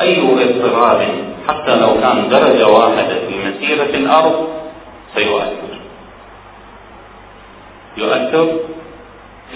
أي 0.00 0.20
اضطراب 0.20 1.00
حتى 1.48 1.80
لو 1.80 2.00
كان 2.00 2.28
درجة 2.28 2.68
واحدة 2.68 3.14
في 3.28 3.34
مسيرة 3.48 3.94
الأرض 3.94 4.48
سيؤثر. 5.14 5.78
يؤثر 7.96 8.46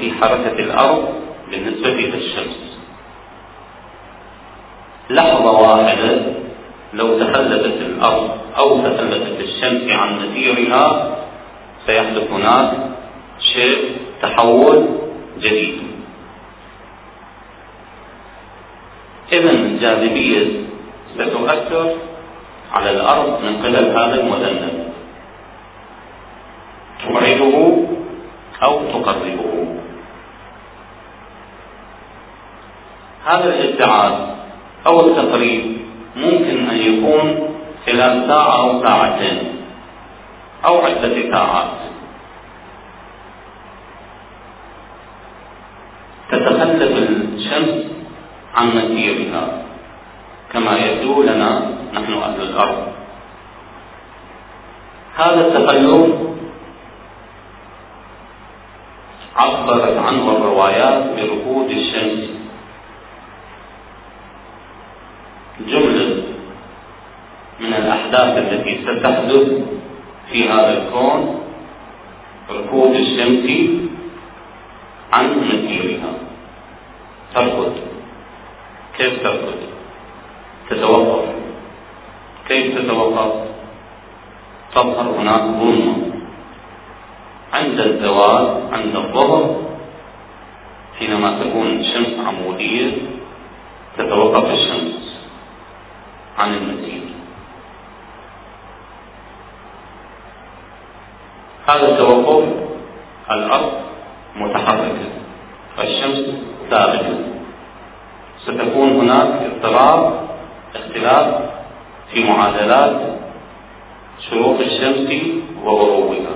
في 0.01 0.13
حركة 0.13 0.59
الأرض 0.59 1.23
بالنسبة 1.53 1.91
للشمس. 1.91 2.79
لحظة 5.11 5.51
واحدة 5.61 6.23
لو 6.95 7.19
تخلفت 7.19 7.81
الأرض 7.81 8.31
أو 8.57 8.81
تخلفت 8.81 9.41
الشمس 9.41 9.91
عن 9.91 10.09
مسيرها 10.19 11.17
سيحدث 11.87 12.31
هناك 12.31 12.73
شيء 13.39 13.97
تحول 14.23 14.89
جديد. 15.41 15.79
إذا 19.33 19.51
الجاذبية 19.51 20.47
ستؤثر 21.15 21.97
على 22.73 22.91
الأرض 22.91 23.41
من 23.45 23.57
قبل 23.57 23.77
هذا 23.77 24.21
المذنب 24.21 24.93
تبعده 27.05 27.77
أو 28.63 28.81
تقربه 28.93 29.52
هذا 33.27 33.55
الابتعاد 33.55 34.13
أو 34.87 35.01
التقريب 35.01 35.77
ممكن 36.17 36.69
أن 36.71 36.77
يكون 36.77 37.49
خلال 37.87 38.27
ساعة 38.27 38.61
أو 38.61 38.83
ساعتين 38.83 39.39
أو 40.65 40.79
عدة 40.79 41.31
ساعات. 41.31 41.69
تتخلف 46.31 46.93
الشمس 46.99 47.85
عن 48.55 48.69
مسيرها. 48.69 49.63
كما 50.53 50.79
يبدو 50.79 51.23
لنا 51.23 51.71
نحن 51.95 52.13
أهل 52.13 52.43
الأرض. 52.43 52.93
هذا 55.17 55.47
التخلف 55.47 56.13
عبرت 59.37 59.97
عنه 59.99 60.33
الروايات 60.37 61.05
بركود 61.17 61.71
الشمس. 61.71 62.42
جملة 65.61 66.23
من 67.61 67.75
الأحداث 67.75 68.39
التي 68.39 68.79
ستحدث 68.83 69.49
في 70.33 70.49
هذا 70.49 70.83
الكون 70.83 71.41
ركود 72.51 72.95
الشمس 72.95 73.51
عن 75.13 75.27
مسيرها 75.39 76.13
تركض. 77.35 77.73
كيف 78.99 79.23
تركض؟ 79.23 79.59
تتوقف. 80.71 81.25
كيف 82.49 82.79
تتوقف؟ 82.79 83.33
تظهر 84.75 85.21
هناك 85.21 85.43
ظلمة. 85.43 85.97
عند 87.53 87.81
الزوال 87.81 88.63
عند 88.73 88.97
الظهر 88.97 89.63
حينما 90.99 91.45
تكون 91.45 91.67
الشمس 91.67 92.27
عمودية 92.27 92.91
تتوقف 93.99 94.51
الشمس. 94.51 95.22
عن 96.43 96.55
المسير 96.55 97.03
هذا 101.67 101.89
التوقف 101.89 102.49
الأرض 103.31 103.73
متحركة 104.37 105.13
الشمس 105.79 106.21
ثابتة 106.71 107.19
ستكون 108.39 108.89
هناك 108.89 109.43
اضطراب 109.43 110.29
اختلاف 110.75 111.51
في 112.13 112.25
معادلات 112.25 113.01
شروق 114.31 114.61
الشمس 114.61 115.13
وغروبها. 115.65 116.35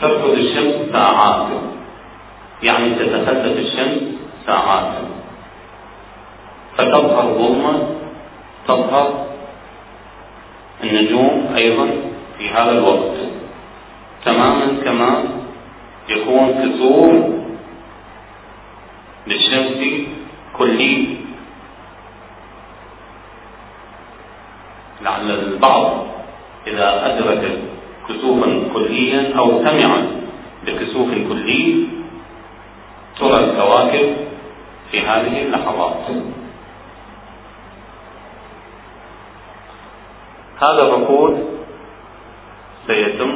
تركض 0.00 0.30
الشمس 0.30 0.92
ساعات. 0.92 1.46
يعني 2.62 2.94
تتخلف 2.94 3.58
الشمس 3.58 4.02
ساعات. 4.46 5.15
فتظهر 6.76 7.34
ظلمة 7.38 7.88
تظهر 8.68 9.26
النجوم 10.84 11.52
أيضا 11.56 11.86
في 12.38 12.48
هذا 12.50 12.70
الوقت. 12.70 13.16
تماما 14.24 14.66
كما 14.84 15.24
يكون 16.08 16.46
كسور 16.62 17.32
للشمس 19.26 19.80
كلي 20.58 21.16
لعل 25.02 25.30
البعض 25.30 26.06
إذا 26.66 27.06
أدرك 27.06 27.58
كسوفا 28.08 28.68
كليا 28.74 29.38
أو 29.38 29.64
سمع 29.64 29.96
بكسوف 30.66 31.10
كلي 31.28 31.86
ترى 33.18 33.44
الكواكب 33.44 34.16
في 34.90 35.00
هذه 35.00 35.42
اللحظات. 35.42 36.06
هذا 40.60 40.82
الركود 40.82 41.48
سيتم 42.86 43.32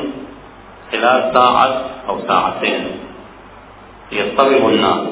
خلال 0.93 1.35
ساعة 1.35 1.85
أو 2.09 2.19
ساعتين. 2.29 2.87
يضطرب 4.13 4.69
الناس 4.69 5.09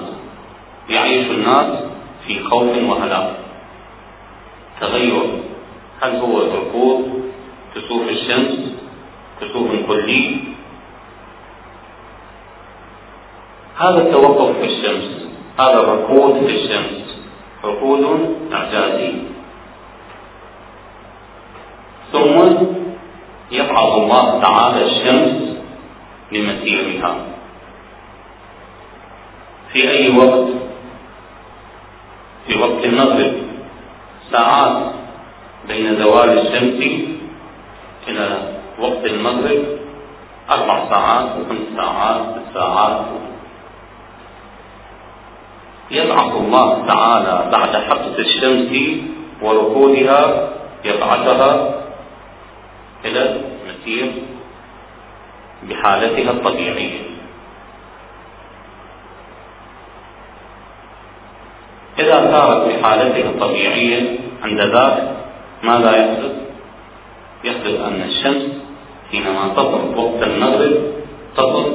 يعيش 0.89 1.27
الناس 1.31 1.79
في 2.27 2.45
خوف 2.45 2.77
وهلاك. 2.89 3.37
تغير 4.81 5.23
هل 6.01 6.17
هو 6.17 6.39
ركود 6.39 7.31
كسوف 7.75 8.09
الشمس 8.09 8.59
كسوف 9.41 9.71
كلي 9.87 10.37
هذا 13.79 14.03
التوقف 14.03 14.59
في 14.59 14.65
الشمس 14.65 15.29
هذا 15.59 15.81
الركود 15.81 16.47
في 16.47 16.55
الشمس. 16.57 17.19
ركود 17.65 18.37
إعجازي. 18.53 19.13
ثم 22.13 22.57
يبعث 23.53 23.93
الله 23.95 24.41
تعالى 24.41 24.85
الشمس 24.85 25.57
لمسيرها 26.33 27.15
في 29.73 29.91
أي 29.91 30.19
وقت 30.19 30.49
في 32.47 32.59
وقت 32.59 32.85
المغرب 32.85 33.33
ساعات 34.33 34.77
بين 35.69 35.97
زوال 36.03 36.39
الشمس 36.39 36.83
إلى 38.09 38.39
وقت 38.81 39.05
المغرب 39.05 39.65
أربع 40.51 40.89
ساعات 40.91 41.25
وخمس 41.25 41.77
ساعات 41.77 42.21
ست 42.21 42.55
ساعات 42.55 43.01
يبعث 45.91 46.33
الله 46.37 46.87
تعالى 46.87 47.51
بعد 47.53 47.77
حبس 47.77 48.19
الشمس 48.19 48.73
وركودها 49.43 50.49
يبعثها 50.85 51.75
إلى 53.05 53.41
المسير 53.67 54.13
بحالتها 55.63 56.31
الطبيعية 56.31 57.01
إذا 61.99 62.31
سارت 62.31 62.69
بحالتها 62.69 63.31
الطبيعية 63.31 64.19
عند 64.43 64.61
ذاك 64.61 65.17
ماذا 65.63 65.97
يحدث؟ 65.97 66.33
يحدث 67.45 67.81
أن 67.81 68.03
الشمس 68.03 68.43
حينما 69.13 69.49
تطلع 69.57 69.97
وقت 69.97 70.23
المغرب 70.23 70.93
تطلع 71.37 71.67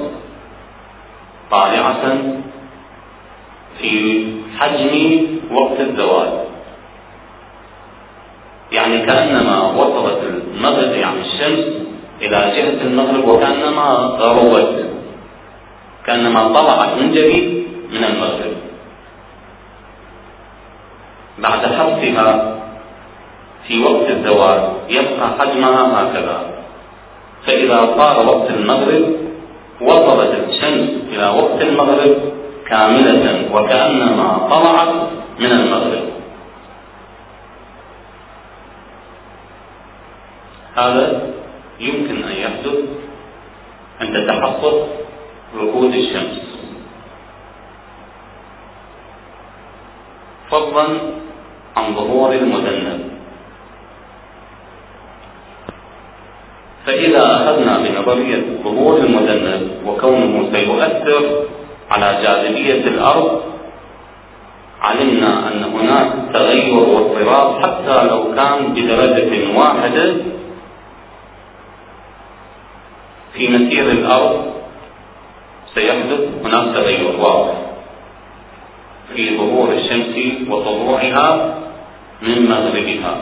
طالعة 1.51 2.17
في 3.79 4.25
حجم 4.59 5.25
وقت 5.51 5.79
الزوال 5.79 6.43
يعني 8.71 9.05
كأنما 9.05 9.71
وصلت 9.71 10.22
المغرب 10.55 10.91
يعني 10.91 11.21
الشمس 11.21 11.65
إلى 12.21 12.51
جهة 12.55 12.81
المغرب 12.87 13.27
وكأنما 13.27 13.83
غربت 14.19 14.85
كأنما 16.05 16.47
طلعت 16.47 16.97
من 17.01 17.11
جديد 17.11 17.67
من 17.91 18.03
المغرب. 18.03 18.53
بعد 21.39 21.65
حبسها 21.65 22.59
في 23.67 23.83
وقت 23.83 24.09
الزوال 24.09 24.69
يبقى 24.89 25.27
حجمها 25.39 26.01
هكذا. 26.03 26.41
فإذا 27.47 27.89
صار 27.97 28.27
وقت 28.27 28.49
المغرب 28.49 29.15
وصلت 29.81 30.31
الشمس 30.49 30.89
إلى 31.13 31.27
وقت 31.41 31.61
المغرب 31.61 32.15
كاملة 32.69 33.49
وكأنما 33.53 34.47
طلعت 34.49 34.93
من 35.39 35.51
المغرب. 35.51 36.12
هذا 40.75 41.21
يمكن 41.79 42.23
أن 42.23 42.35
يحدث 42.35 42.77
عند 44.01 44.27
تحقق 44.27 44.87
ركود 45.57 45.93
الشمس. 45.93 46.53
فضلا 50.51 50.87
عن 51.77 51.95
ظهور 51.95 52.33
المذنب 52.33 53.13
فإذا 56.85 57.23
أخذنا 57.35 57.77
بنظرية 57.77 58.43
ظهور 58.63 58.97
المذنب 58.97 59.71
وكونه 59.87 60.49
سيؤثر 60.53 61.45
على 61.91 62.19
جاذبية 62.23 62.87
الأرض 62.87 63.41
علمنا 64.81 65.47
أن 65.47 65.63
هناك 65.63 66.13
تغير 66.33 66.73
واضطراب 66.73 67.63
حتى 67.63 68.07
لو 68.07 68.35
كان 68.35 68.73
بدرجة 68.73 69.57
واحدة 69.57 70.15
في 73.33 73.47
مسير 73.47 73.91
الأرض 73.91 74.53
سيحدث 75.75 76.21
هناك 76.45 76.75
تغير 76.75 77.19
واضح 77.19 77.55
في 79.15 79.37
ظهور 79.37 79.71
الشمس 79.73 80.15
وطلوعها 80.49 81.55
من 82.21 82.49
مغربها 82.49 83.17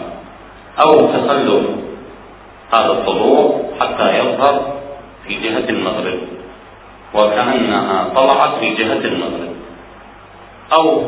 أو 0.79 1.07
تخلف 1.07 1.65
هذا 2.71 2.91
الطلوع 2.91 3.61
حتى 3.79 4.17
يظهر 4.17 4.73
في 5.27 5.33
جهة 5.33 5.69
المغرب 5.69 6.19
وكأنها 7.13 8.09
طلعت 8.15 8.59
في 8.59 8.73
جهة 8.75 9.05
المغرب. 9.05 9.51
أو 10.73 11.03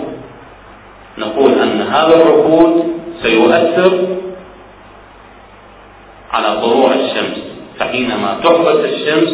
نقول 1.18 1.52
أن 1.60 1.82
هذا 1.82 2.16
الركود 2.16 2.94
سيؤثر 3.22 4.08
على 6.32 6.62
طلوع 6.62 6.94
الشمس. 6.94 7.53
فحينما 7.80 8.40
تحبس 8.44 8.80
الشمس 8.86 9.34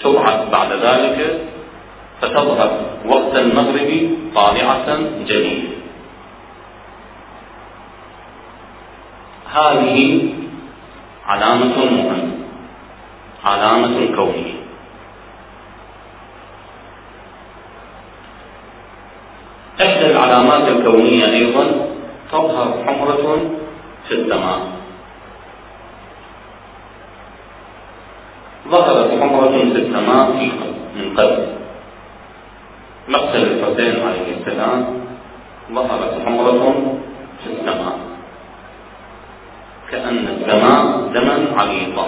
تبعث 0.00 0.50
بعد 0.50 0.72
ذلك 0.72 1.40
فتظهر 2.20 2.70
وقت 3.06 3.36
المغرب 3.36 4.10
طالعة 4.34 4.98
جلية 5.26 5.68
هذه 9.52 10.28
علامة 11.26 11.76
مهمة 11.84 12.38
علامة 13.44 14.16
كونية. 14.16 14.58
إحدى 19.80 20.06
العلامات 20.06 20.68
الكونية 20.68 21.24
أيضا 21.24 21.64
تظهر 22.32 22.84
حمرة 22.86 23.40
في 24.08 24.14
السماء. 24.14 24.77
ظهرت 28.70 29.10
حمرة 29.20 29.48
في 29.48 29.78
السماء 29.78 30.30
من 30.96 31.14
قبل. 31.16 31.46
مقتل 33.08 33.42
الحسين 33.42 33.94
عليه 34.06 34.28
السلام 34.40 34.86
ظهرت 35.72 36.12
حمرة 36.26 36.62
في 37.44 37.46
السماء 37.52 37.98
كأن 39.90 40.24
السماء 40.28 40.82
دما 41.14 41.60
عميقا 41.60 42.06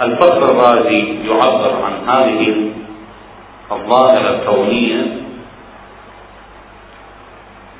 الفخر 0.00 0.50
الرازي 0.50 1.28
يعبر 1.28 1.72
عن 1.84 1.94
هذه 2.08 2.70
الظاهرة 3.72 4.30
الكونية 4.30 5.02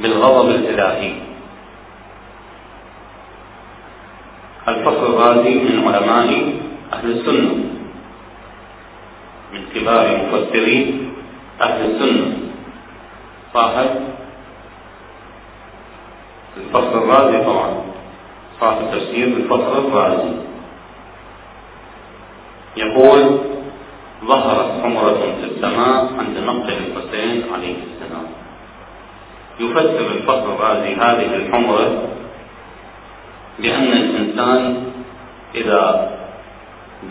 بالغضب 0.00 0.48
الإلهي. 0.50 1.25
الفخر 4.68 5.06
الرازي 5.06 5.54
من 5.54 5.82
علماء 5.86 6.28
أهل 6.92 7.10
السنة 7.10 7.54
من 9.52 9.62
كبار 9.74 10.06
مفسري 10.26 11.08
أهل 11.60 11.90
السنة. 11.90 12.36
صاحب 13.54 13.90
الفخر 16.56 16.98
الرازي 16.98 17.44
طبعا 17.44 17.82
صاحب 18.60 18.90
تفسير 18.92 19.26
الفخر 19.26 19.78
الرازي 19.78 20.34
يقول 22.76 23.38
ظهرت 24.24 24.82
حمرة 24.82 25.20
في 25.40 25.44
السماء 25.44 26.12
عند 26.18 26.38
مقتل 26.38 26.72
الحسين 26.72 27.42
عليه 27.54 27.74
السلام. 27.86 28.26
يفسر 29.60 30.06
الفخر 30.16 30.54
الرازي 30.54 30.94
هذه 30.94 31.36
الحمرة 31.36 32.08
بأن 33.58 33.82
الإنسان 33.82 34.25
إذا 35.54 36.10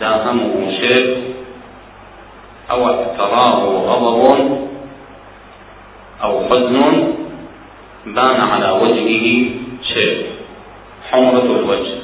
داهمه 0.00 0.70
شيء 0.70 1.34
أو 2.70 2.86
اعتراه 2.86 3.60
غضب 3.64 4.58
أو 6.22 6.44
حزن 6.48 7.14
بان 8.06 8.40
على 8.40 8.70
وجهه 8.82 9.50
شيء. 9.82 10.26
حمرة 11.10 11.48
الوجه. 11.58 11.94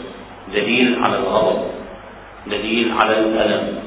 دليل 0.55 0.99
على 1.03 1.17
الغضب. 1.17 1.63
دليل 2.47 2.93
على 2.99 3.19
الألم. 3.19 3.79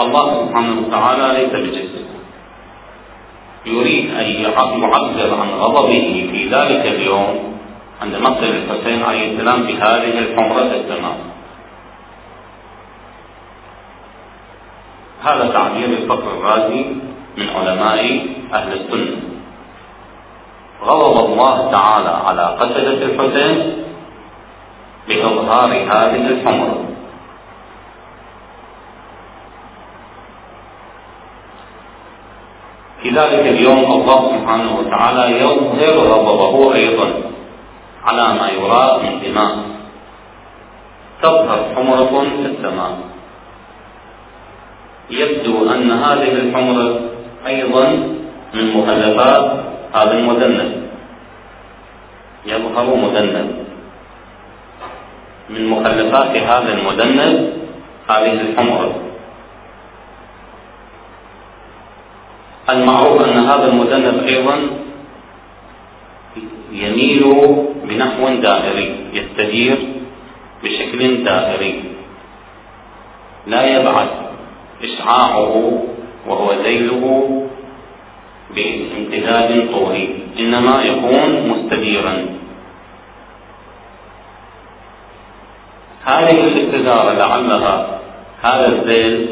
الله 0.00 0.46
سبحانه 0.46 0.86
وتعالى 0.86 1.26
ليس 1.38 1.52
بجسد 1.52 2.06
يريد 3.66 4.10
أن 4.10 4.24
يعبر 4.24 4.94
عن 5.40 5.48
غضبه 5.48 6.28
في 6.32 6.48
ذلك 6.48 6.86
اليوم 6.86 7.55
عند 8.02 8.16
مقتل 8.16 8.56
الحسين 8.56 9.02
عليه 9.02 9.32
السلام 9.32 9.62
بهذه 9.62 10.18
الحمرة 10.18 10.62
التمام 10.62 11.36
هذا 15.22 15.52
تعبير 15.52 15.88
الفقر 15.88 16.30
الرازي 16.38 16.84
من 17.36 17.48
علماء 17.56 18.26
أهل 18.52 18.72
السنة. 18.72 19.16
غضب 20.84 21.32
الله 21.32 21.70
تعالى 21.70 22.08
على 22.08 22.42
قتلة 22.60 23.02
الحسين 23.02 23.84
بإظهار 25.08 25.70
هذه 25.70 26.26
الحمرة. 26.26 26.78
في 33.02 33.10
ذلك 33.10 33.46
اليوم 33.46 33.92
الله 33.92 34.32
سبحانه 34.38 34.78
وتعالى 34.78 35.40
يظهر 35.40 35.96
غضبه 35.98 36.74
أيضا. 36.74 37.35
على 38.06 38.26
ما 38.38 38.48
من 39.02 39.14
دماء 39.24 39.56
تظهر 41.22 41.60
حمرة 41.76 42.14
في 42.42 42.46
السماء. 42.46 42.92
يبدو 45.10 45.70
أن 45.70 45.90
هذه 45.90 46.32
الحمرة 46.32 47.00
أيضا 47.46 47.86
من 48.54 48.64
مخلفات 48.76 49.44
هذا 49.94 50.12
المذنب 50.18 50.70
يظهر 52.46 52.86
مذنب 52.94 53.48
من 55.50 55.62
مخلفات 55.68 56.36
هذا 56.36 56.70
المذنب 56.78 57.52
هذه 58.10 58.32
الحمرة. 58.40 58.92
المعروف 62.70 63.22
أن 63.22 63.38
هذا 63.38 63.66
المذنب 63.66 64.16
أيضا 64.26 64.85
يميل 66.72 67.22
بنحو 67.84 68.28
دائري 68.28 68.96
يستدير 69.12 69.78
بشكل 70.64 71.24
دائري. 71.24 71.74
لا 73.46 73.80
يبعث 73.80 74.08
إشعاعه 74.84 75.82
وهو 76.26 76.52
ذيله 76.64 77.02
بامتداد 78.56 79.68
طولي 79.72 80.08
إنما 80.38 80.82
يكون 80.82 81.48
مستديرا. 81.48 82.26
هذه 86.04 86.40
الاستدارة 86.40 87.12
لعلها 87.12 88.00
هذا 88.42 88.68
الذيل 88.68 89.28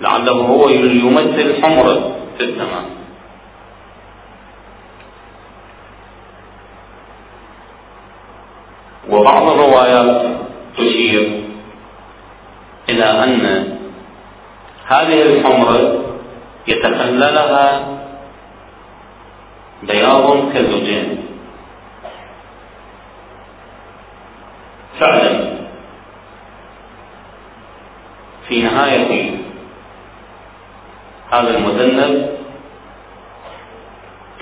لعله 0.00 0.32
هو 0.32 0.68
يمثل 0.68 1.62
حمرة 1.62 2.16
في 2.38 2.44
السماء 2.44 2.84
وبعض 9.12 9.42
الروايات 9.48 10.26
تشير 10.76 11.42
إلى 12.88 13.04
أن 13.04 13.76
هذه 14.86 15.22
الحمرة 15.22 16.04
يتخللها 16.68 17.88
بياض 19.82 20.52
كالزجاج. 20.52 21.06
فعلا 25.00 25.52
في 28.48 28.62
نهاية 28.62 29.30
هذا 31.30 31.56
المذنب 31.56 32.36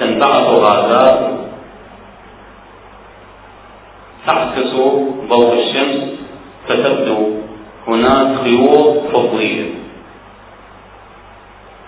تنبعث 0.01 0.47
غازات 0.47 1.31
تعكس 4.31 4.71
ضوء 5.29 5.59
الشمس 5.59 6.03
فتبدو 6.69 7.35
هناك 7.87 8.40
خيوط 8.43 8.99
فضية. 9.12 9.71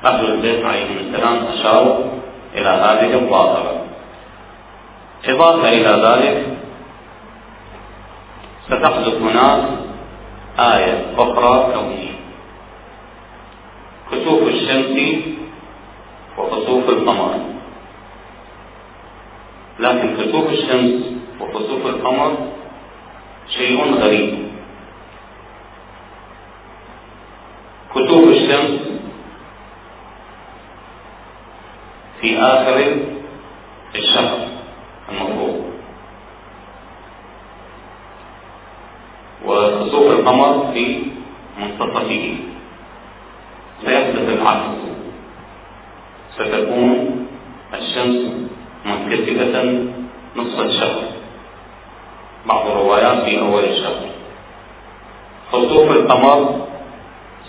أهل 0.05 0.25
البيت 0.35 0.65
عليهم 0.65 0.97
السلام 1.01 1.45
أشاروا 1.53 1.97
إلى 2.55 2.69
هذه 2.69 3.15
الظاهرة 3.15 3.85
إضافة 5.25 5.69
إلى 5.69 5.93
ذلك 6.07 6.59
ستحدث 8.67 9.15
هناك 9.23 9.65
آية 10.59 11.07
أخرى 11.19 11.73
كونية. 11.75 12.17
كسوف 14.13 14.49
الشمس 14.49 14.99
وكسوف 16.39 16.89
القمر. 16.89 17.35
لكن 19.81 20.17
كسوف 20.17 20.51
الشمس 20.53 21.22
وكسوف 21.41 21.87
القمر 21.87 22.37
شيء 23.49 23.95
غريب 23.95 24.49
كسوف 27.95 28.29
الشمس 28.29 28.81
في 32.21 32.39
آخر 32.39 32.97
الشهر 33.95 34.39
المفروض 35.09 35.63
وخسوف 39.47 40.11
القمر 40.11 40.71
في 40.75 41.03
منتصفه 41.59 42.35
سيحدث 43.85 44.29
العكس 44.29 44.79
ستكون 46.35 47.27
الشمس 47.75 48.33
منكسفة 48.87 49.85
نصف 50.37 50.61
الشهر 50.61 51.03
بعض 52.47 52.67
الروايات 52.67 53.25
في 53.25 53.41
أول 53.41 53.65
الشهر 53.65 54.07
خسوف 55.53 55.91
القمر 55.91 56.67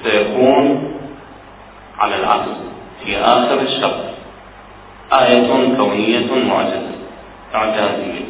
سيكون 0.04 0.94
على 2.00 2.16
العكس 2.16 2.50
في 3.06 3.18
آخر 3.18 3.62
الشهر 3.62 4.14
آية 5.14 5.76
كونية 5.78 6.44
معجزة 6.50 6.92
إعجازية 7.56 8.26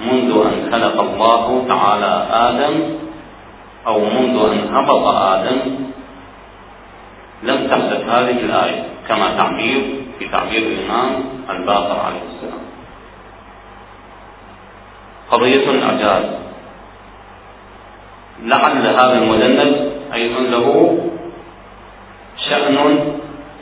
منذ 0.00 0.30
أن 0.46 0.72
خلق 0.72 1.00
الله 1.00 1.64
تعالى 1.68 2.26
آدم 2.30 2.80
أو 3.86 4.00
منذ 4.00 4.52
أن 4.52 4.74
هبط 4.74 5.06
آدم 5.06 5.58
لم 7.42 7.66
تحدث 7.66 8.04
هذه 8.08 8.40
الآية 8.40 8.84
كما 9.08 9.36
تعبير 9.36 9.80
في 10.18 10.28
تعبير 10.28 10.58
الإمام 10.62 11.24
الباقر 11.50 12.00
عليه 12.00 12.22
السلام 12.34 12.64
قضية 15.34 15.84
إعجاز 15.84 16.24
لعل 18.42 18.86
هذا 18.86 19.18
المذنب 19.18 19.92
أيضا 20.14 20.40
له 20.40 20.98
شأن 22.36 22.76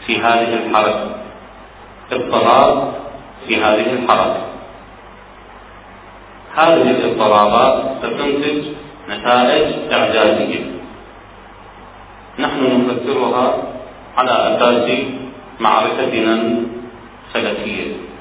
في 0.07 0.21
هذه 0.21 0.55
الحركة. 0.55 1.11
اضطراب 2.13 2.93
في 3.47 3.57
هذه 3.57 3.93
الحركة. 3.93 4.43
هذه 6.57 6.91
الاضطرابات 6.91 7.85
ستنتج 7.99 8.65
نتائج 9.11 9.93
إعجازية. 9.93 10.65
نحن 12.39 12.89
نفسرها 12.89 13.55
على 14.17 14.31
أساس 14.31 14.99
معرفتنا 15.61 16.63
السلفية 17.29 18.12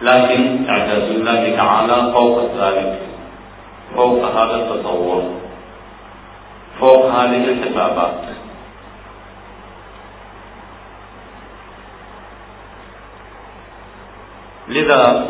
لكن 0.00 0.68
إعجاز 0.68 1.02
الله 1.02 1.56
تعالى 1.56 2.12
فوق 2.12 2.50
ذلك 2.60 3.00
فوق 3.96 4.24
هذا 4.24 4.56
التصور 4.56 5.22
فوق 6.80 7.06
هذه 7.06 7.44
الحسابات. 7.44 8.20
لذا 14.68 15.26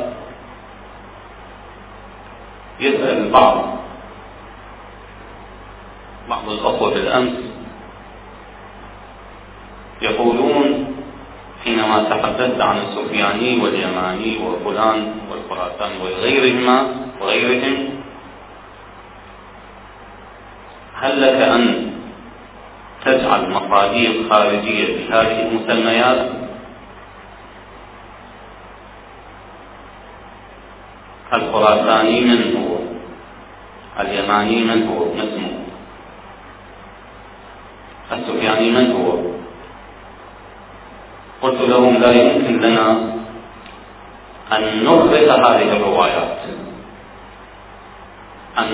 يسأل 2.81 3.19
البعض 3.19 3.77
بعض 6.29 6.49
الأخوة 6.49 6.95
بالأمس 6.95 7.33
يقولون 10.03 10.86
حينما 11.65 12.03
تحدثت 12.11 12.61
عن 12.61 12.77
السفياني 12.79 13.61
واليماني 13.63 14.39
وفلان 14.39 15.15
والخراساني 15.31 15.99
وغيرهما 16.03 16.87
وغيرهم 17.21 17.89
هل 21.01 21.23
لك 21.23 21.41
أن 21.43 21.93
تجعل 23.05 23.51
مصادر 23.51 24.13
خارجية 24.31 24.87
بهذه 24.97 25.49
المسميات؟ 25.49 26.31
الخراساني 31.33 32.21
من 32.21 32.57
هو؟ 32.57 32.77
اليماني 34.01 34.65
من 34.65 34.89
هو؟ 34.89 35.15
ما 35.15 35.23
اسمه 35.23 35.53
السفياني 38.13 38.71
من 38.71 38.93
هو؟ 38.93 39.36
قلت 41.43 41.61
لهم 41.61 41.97
لا 41.97 42.13
يمكن 42.13 42.61
لنا 42.61 42.91
أن 44.53 44.85
نغرق 44.85 45.29
هذه 45.47 45.77
الروايات. 45.77 46.39
أن 48.59 48.67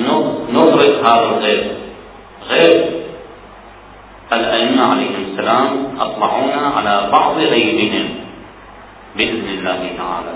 نغرق 0.52 1.06
هذا 1.06 1.28
الغير 1.28 1.64
غير 2.48 3.02
الأئمة 4.32 4.82
عليهم 4.90 5.22
السلام 5.30 5.96
أطلعونا 6.00 6.72
على 6.76 7.08
بعض 7.12 7.36
غيبهم 7.36 8.08
بإذن 9.16 9.48
الله 9.48 9.90
تعالى. 9.98 10.34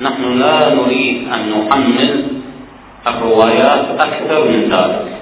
نحن 0.00 0.38
لا 0.38 0.74
نريد 0.74 1.28
أن 1.32 1.40
نحمل 1.50 2.26
الروايات 3.06 4.00
أكثر 4.00 4.44
من 4.44 4.62
ذلك. 4.70 5.16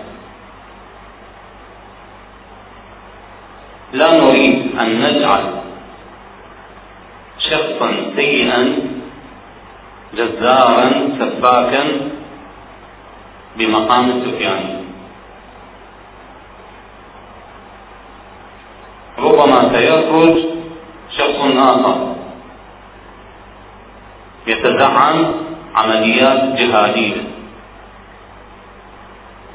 لا 3.92 4.20
نريد 4.20 4.78
أن 4.80 5.00
نجعل 5.00 5.44
شخصا 7.50 7.90
سيئا 8.16 8.62
جزارا 10.14 10.90
سفاكا 11.18 11.84
بمقام 13.58 14.10
السفياني 14.10 14.74
ربما 19.18 19.60
سيخرج 19.72 20.36
شخص 21.18 21.40
آخر 21.56 22.14
يتزعم 24.46 25.18
عمليات 25.74 26.42
جهادية 26.58 27.22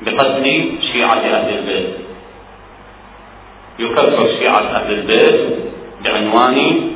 بقتل 0.01 0.45
شيعة 0.91 1.13
أهل 1.15 1.57
البيت. 1.57 1.95
يكفر 3.79 4.27
شيعة 4.39 4.59
أهل 4.59 4.93
البيت 4.93 5.57
بعنوان 6.03 6.88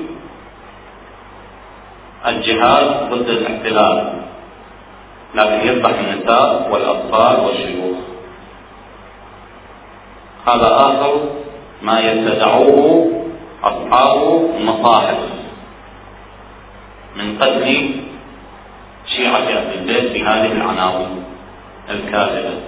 الجهاد 2.28 3.10
ضد 3.10 3.30
الاحتلال 3.30 4.14
لكن 5.36 5.68
يذبح 5.68 5.90
النساء 6.00 6.70
والأطفال 6.72 7.46
والشيوخ. 7.46 7.98
هذا 10.48 10.68
آخر 10.68 11.14
ما 11.82 12.00
يبتدعوه 12.00 13.12
أصحاب 13.64 14.50
المصاحف 14.60 15.18
من 17.16 17.38
قتل 17.42 17.90
شيعة 19.06 19.38
أهل 19.38 19.74
البيت 19.80 20.12
بهذه 20.14 20.52
العناوين 20.52 21.24
الكاذبة. 21.90 22.60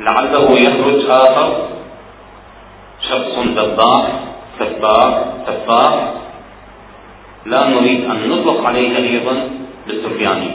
لعله 0.00 0.58
يخرج 0.58 1.10
آخر 1.10 1.68
شخص 3.00 3.38
ذباح 3.38 4.06
سفاح 4.58 5.24
سفاح 5.46 6.17
لا 7.46 7.68
نريد 7.68 8.04
أن 8.04 8.28
نطلق 8.28 8.66
عليه 8.66 8.96
أيضا 8.96 9.50
بالسفياني 9.86 10.50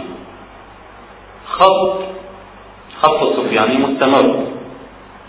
خط 1.48 2.00
خط 3.02 3.24
السفياني 3.24 3.78
مستمر. 3.78 4.46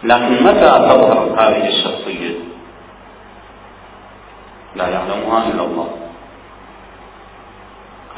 لكن 0.05 0.45
متى 0.45 0.71
تظهر 0.89 1.35
هذه 1.39 1.69
الشخصية؟ 1.69 2.35
لا 4.77 4.89
يعلمها 4.89 5.49
إلا 5.49 5.63
الله. 5.65 5.89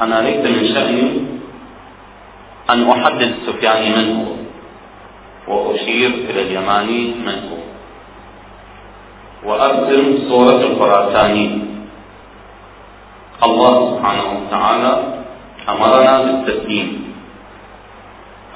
أنا 0.01 0.21
ليس 0.21 0.43
من 0.45 0.67
شأني 0.73 1.21
أن 2.69 2.89
أحدد 2.89 3.21
السفياني 3.21 3.89
من 3.95 4.05
هو 4.15 4.27
وأشير 5.47 6.09
إلى 6.09 6.41
اليماني 6.41 7.01
من 7.25 7.37
هو. 7.49 7.57
وأرسم 9.49 10.29
صورة 10.29 10.61
الخراساني. 10.61 11.66
الله 13.43 13.73
سبحانه 13.91 14.27
وتعالى 14.37 14.93
أمرنا 15.69 16.21
بالتسليم. 16.21 17.13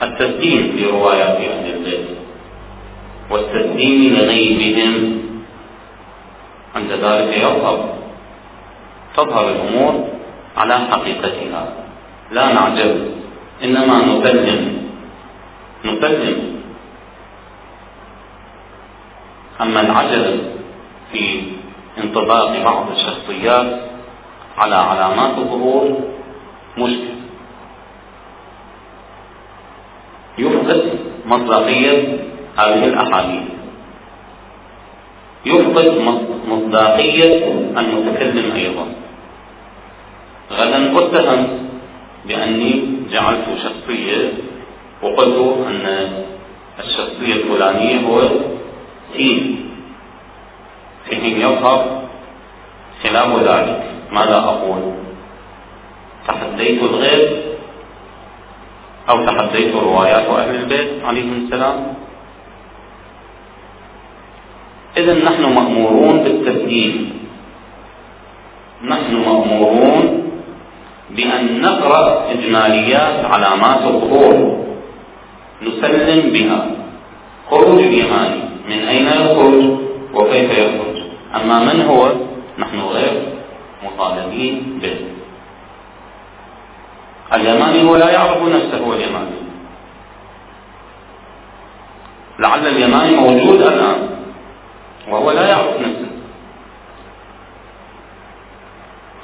التسليم 0.02 0.62
في 0.78 0.86
روايات 0.86 1.38
أهل 1.38 1.66
البيت. 1.76 2.08
والتسليم 3.30 4.14
لغيبهم. 4.14 5.22
عند 6.76 6.92
ذلك 6.92 7.38
يظهر. 7.38 7.94
تظهر 9.18 9.50
الأمور 9.50 10.08
على 10.58 10.76
حقيقتها. 10.80 11.64
لا 12.32 12.54
نعجز 12.54 12.96
إنما 13.64 13.96
نسلم 14.06 14.62
نسلم 15.86 16.62
أما 19.62 19.82
العجز 19.82 20.40
في 21.12 21.42
انطباق 21.98 22.64
بعض 22.64 22.86
الشخصيات 22.92 23.91
على 24.62 24.76
علامات 24.76 25.38
الظهور 25.38 25.98
مشكل. 26.78 27.16
يفقد 30.38 30.84
مصداقية 31.26 32.20
هذه 32.58 32.84
الأحاديث. 32.86 33.44
يفقد 35.46 35.88
مصداقية 36.48 37.46
المتكلم 37.78 38.52
أيضا. 38.56 38.86
غدا 40.52 41.00
اتهم 41.00 41.48
بأني 42.26 42.72
جعلت 43.12 43.46
شخصية 43.64 44.34
وقلت 45.02 45.38
أن 45.68 45.86
الشخصية 46.80 47.34
الفلانية 47.34 48.08
هو 48.08 48.22
سين. 49.14 49.70
في 51.06 51.16
حين 51.16 51.42
يظهر 51.42 52.02
خلاف 53.04 53.40
ذلك. 53.40 54.01
ماذا 54.12 54.36
أقول؟ 54.36 54.82
تحديت 56.28 56.84
الغيب 56.84 57.30
أو 59.10 59.26
تحديت 59.26 59.76
روايات 59.76 60.28
أهل 60.28 60.56
البيت 60.56 61.04
عليهم 61.04 61.44
السلام؟ 61.44 61.94
إذا 64.98 65.14
نحن 65.14 65.42
مأمورون 65.42 66.24
بالتسليم 66.24 67.22
نحن 68.88 69.16
مأمورون 69.16 70.24
بأن 71.10 71.62
نقرأ 71.62 72.32
إجماليات 72.32 73.26
علامات 73.26 73.82
الظهور. 73.82 74.66
نسلم 75.62 76.30
بها. 76.34 76.66
خروج 77.50 77.80
اليماني. 77.80 78.42
من 78.70 78.80
أين 78.88 79.06
يخرج؟ 79.06 79.64
وكيف 80.14 80.52
يخرج؟ 80.52 80.98
أما 81.36 81.74
من 81.74 81.82
هو؟ 81.82 82.12
نحن 82.60 82.80
غير. 82.80 83.41
مطالبين 83.84 84.80
به. 84.82 84.96
اليماني 87.34 87.90
هو 87.90 87.96
لا 87.96 88.10
يعرف 88.12 88.44
نفسه 88.44 88.78
هو 88.86 88.94
اليماني 88.94 89.42
لعل 92.40 92.68
اليماني 92.68 93.16
موجود 93.16 93.62
الآن 93.62 94.10
وهو 95.10 95.32
لا 95.32 95.50
يعرف 95.50 95.80
نفسه. 95.80 96.12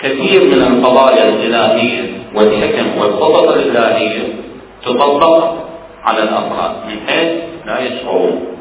كثير 0.01 0.43
من 0.43 0.61
القضايا 0.61 1.29
الإلهية 1.29 2.11
والحكم 2.33 2.97
والخطط 2.97 3.47
الإلهية 3.47 4.33
تطبق 4.83 5.53
على 6.03 6.23
الأفراد 6.23 6.75
من 6.87 6.99
حيث 7.07 7.43
لا 7.65 7.79
يشعرون 7.79 8.57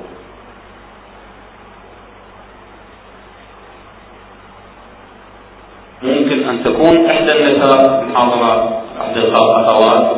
ممكن 6.03 6.36
أن 6.51 6.65
تكون 6.65 7.07
إحدى 7.07 7.33
النساء 7.33 8.05
الحاضرات 8.11 8.69
إحدى 9.01 9.21
الأخوات 9.21 10.17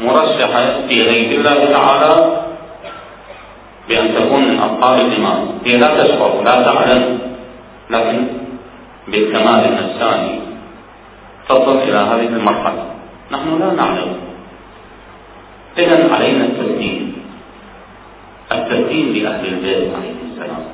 مرشحة 0.00 0.86
في 0.88 1.02
غيب 1.02 1.32
الله 1.32 1.72
تعالى 1.72 2.36
بأن 3.88 4.14
تكون 4.14 4.48
من 4.48 4.58
أصحاب 4.58 5.00
الإيمان. 5.00 5.48
هي 5.64 5.76
لا 5.76 6.04
تشعر 6.04 6.42
لا 6.44 6.62
تعلم 6.62 7.18
لكن 7.90 8.26
بالكمال 9.08 9.64
النفساني 9.68 10.40
تصل 11.48 11.78
إلى 11.78 11.98
هذه 11.98 12.26
المرحلة. 12.26 12.84
نحن 13.32 13.58
لا 13.60 13.72
نعلم. 13.72 14.16
إذا 15.78 16.14
علينا 16.14 16.44
التسليم. 16.44 17.12
التسليم 18.52 19.14
لأهل 19.14 19.46
البيت 19.46 19.88
عليه 19.94 20.18
السلام. 20.32 20.64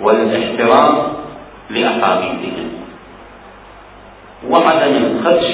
والإحترام 0.00 0.94
لأحاديثهم. 1.70 2.79
وعدم 4.48 4.94
الخدش 4.96 5.52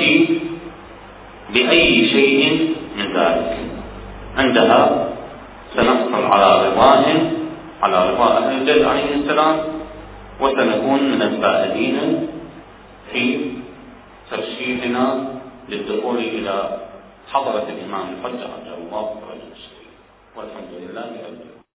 بأي 1.55 2.09
شيء 2.09 2.75
من 2.99 3.07
ذلك. 3.17 3.57
عندها 4.39 5.09
سنحصل 5.77 6.25
على 6.25 6.69
رضاهم 6.69 7.33
على 7.83 8.11
رضا 8.11 8.39
أهل 8.39 8.53
البيت 8.61 8.85
عليه 8.85 9.15
السلام 9.15 9.57
وسنكون 10.41 11.03
من 11.03 11.23
الفائزين 11.23 12.29
في 13.13 13.41
ترشيحنا 14.31 15.05
للدخول 15.69 16.19
إلى 16.19 16.79
حضرة 17.33 17.67
الإمام 17.69 18.07
الحجة 18.15 18.47
رضي 18.57 18.73
الله 18.81 19.07
عنه. 19.31 19.57
والحمد 20.37 20.73
لله 20.81 21.01
رب 21.01 21.17
العالمين. 21.17 21.56